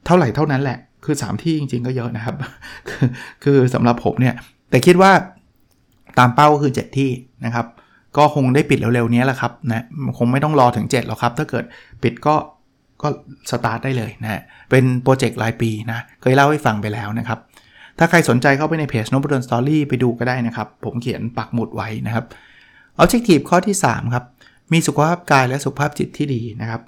[0.06, 2.36] เท่าไหร่เท่านั้นแหละ คือ 3 ที่จริง ๆ ก็เยอะนะครับ
[3.44, 4.36] คือสำหรับผมเนี่ย
[4.70, 5.12] แต่คิดว่า
[6.20, 7.10] ตามเป้าคือ 7 ที่
[7.46, 7.66] นะครับ
[8.18, 9.86] ก็คงได้ปิดเร็วๆนี้แหละครับนะ
[10.18, 11.64] คงไม่ต้องรอถึง 7 หรอกครับ ถ้าเกิด
[12.04, 12.36] ปิดก็
[13.02, 13.08] ก็
[13.52, 17.40] สตาร์ทได้เลยนะ เป็นโปรเจกต์รายปีนะ เคยเล่าให้ฟังไปแล้วนะครับ
[18.00, 22.26] ถ้าใครสนใจเข้าไปในเพจ n o b u l สตอรี่ไปดูก็ได้นะครับ ผมเขียนปักหมุดไว้นะครับ
[23.02, 24.26] Objective ข้อที่ 3 ครับ
[24.72, 26.82] มีสุขภาพกายและสุขภาพจิตที่ดีนะครับ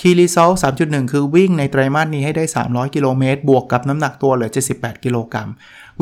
[0.00, 5.48] Key Result 3.1 คือวิ่งในไตรมาสนี้ให้ได้ 300 กิโลเมตร บวกกับน้ำหนักตัวเหลือ 78 กิโลกรัม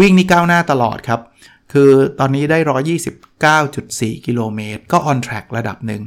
[0.01, 1.21] วิ่งนี่ก้าวหน้าตลอดครับ
[1.73, 2.59] คือตอนนี้ได้
[3.23, 6.03] 129.4 กิโลเมตร ก็ on track ระดับหนึ่ง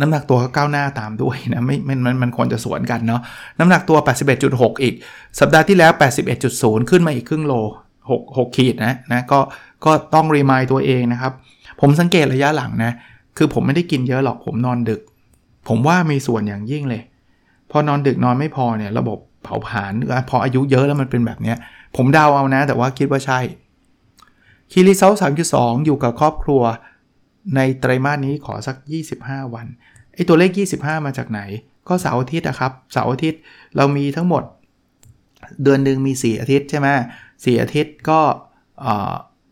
[0.00, 3.20] น้ำหนักตัวก็ก้าวหน้าตามด้วยนะไม่มันมันมันควรจะสวนกันเนาะ
[3.58, 3.98] น้ำหนักตัว
[4.40, 4.94] 81.6 อีก
[5.40, 5.92] สัปดาห์ที่แล้ว
[6.40, 7.54] 81.0 ขึ้นมาอีกครึ่งโล
[8.00, 9.40] 6 6 ขีดนะนะก็
[9.84, 11.32] ก็ต้องรีมายตัวเองนะครับ
[11.80, 12.92] ผมสังเกตระยะหลังนะ
[13.36, 15.00] คือผมไม่ได้กินเยอะหรอกผมนอนดึก
[15.68, 17.02] ผมว่ามีส่วนอย่างยิ่งเลย
[17.70, 19.92] พอนอนดึกนอนไม่พอเนี่ยระบบเผาผลาญ
[20.30, 21.54] พออายุเยอะแล้วมันเป็นแบบนี้
[21.96, 23.40] ผมเดาเอานะ แต่ว่าคิดว่าใช่
[24.72, 26.62] คีรีเซลสามจุดสองอยู่กับครอบครัว
[27.56, 28.76] ในไตรมาสนี้ขอสัก
[29.14, 29.66] 25 วัน
[30.14, 31.40] ไอตัวเลข 25 มาจากไหน
[31.88, 33.40] ก็เสาร์อาทิตย์นะครับเสาร์อาทิตย์
[33.76, 34.42] เรามีทั้งหมด
[35.62, 36.88] เดือนหนึ่งมี 4 อาทิตย์ใช่ไหม
[37.44, 38.20] สี่อาทิตย์ก็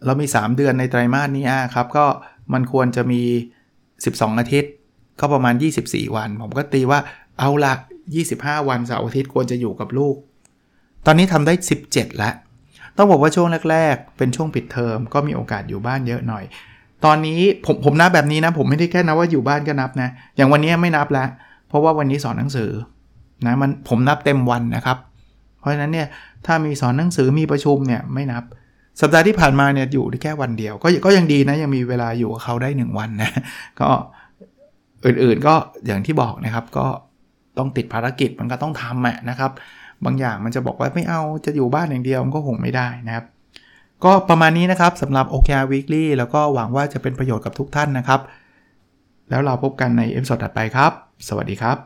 [0.05, 2.07] เรามี 3 เดือนในไตรมาสนี้ครับก็
[2.53, 3.23] มันควรจะมี
[3.81, 4.73] 12 อาทิตย์
[5.21, 5.55] ก็ประมาณ
[5.87, 7.01] 24 วัน ผมก็ตีว่า
[7.39, 7.73] เอาละ
[8.21, 10.17] 25 วันเสาร์อาทิตย์ควรจะอยู่กับลูก
[11.07, 11.55] ตอนนี้ทำได้
[11.87, 12.35] 17 แล้ว
[12.97, 16.45] ต้องบอกว่าช่วงแรก ๆ เป็นช่วงปิดเทอมก็มีโอกาสอยู่บ้านเยอะหน่อย
[17.05, 21.29] ตอนนี้ผมผมนับแบบนี้นะ ผมไม่ได้แค่นับว่าอยู่บ้านก็นับนะ อย่างวันนี้ไม่นับแล้ว
[21.69, 22.71] เพราะว่าวันนี้สอนหนังสือ
[23.47, 24.99] นะมันผมนับเต็มวันนะครับ
[25.61, 26.07] เพราะฉะนั้นเนี่ย
[26.47, 28.43] ถ้ามีสอนหนังสือมีประชุมเนี่ยไม่นับ
[29.01, 33.31] สัปดาห์ที่ผ่านมาเนี่ยอยู่ได้แค่วันเดียว ก็ก็ยังดีนะยังมีเวลาอยู่กับเขาได้ 1 วันนะ
[33.81, 33.89] ก็
[35.07, 35.55] อื่นๆก็
[35.87, 36.87] อย่างที่บอกนะครับก็
[37.59, 39.53] ต้องติดภารกิจมันก็ต้องทำแหะนะครับ
[40.05, 43.25] บางอย่างมันจะบอกว่าไม่เอาจะอยู่บ้านอย่างเดียวมันก็คงไม่ได้นะครับ
[44.05, 48.21] ก็ประมาณนี้นะครับสำหรับ OKR Weekly แล้วก็หวังว่าจะเป็นประโยชน์กับทุกท่านนะครับ
[49.31, 50.93] แล้วเราพบกันใน episode ถัดไปครับ
[51.29, 51.77] สวัสดีครับ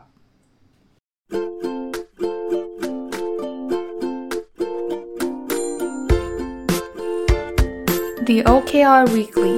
[8.29, 9.55] The OKR Weekly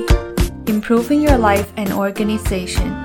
[0.74, 3.05] Improving Your Life and Organization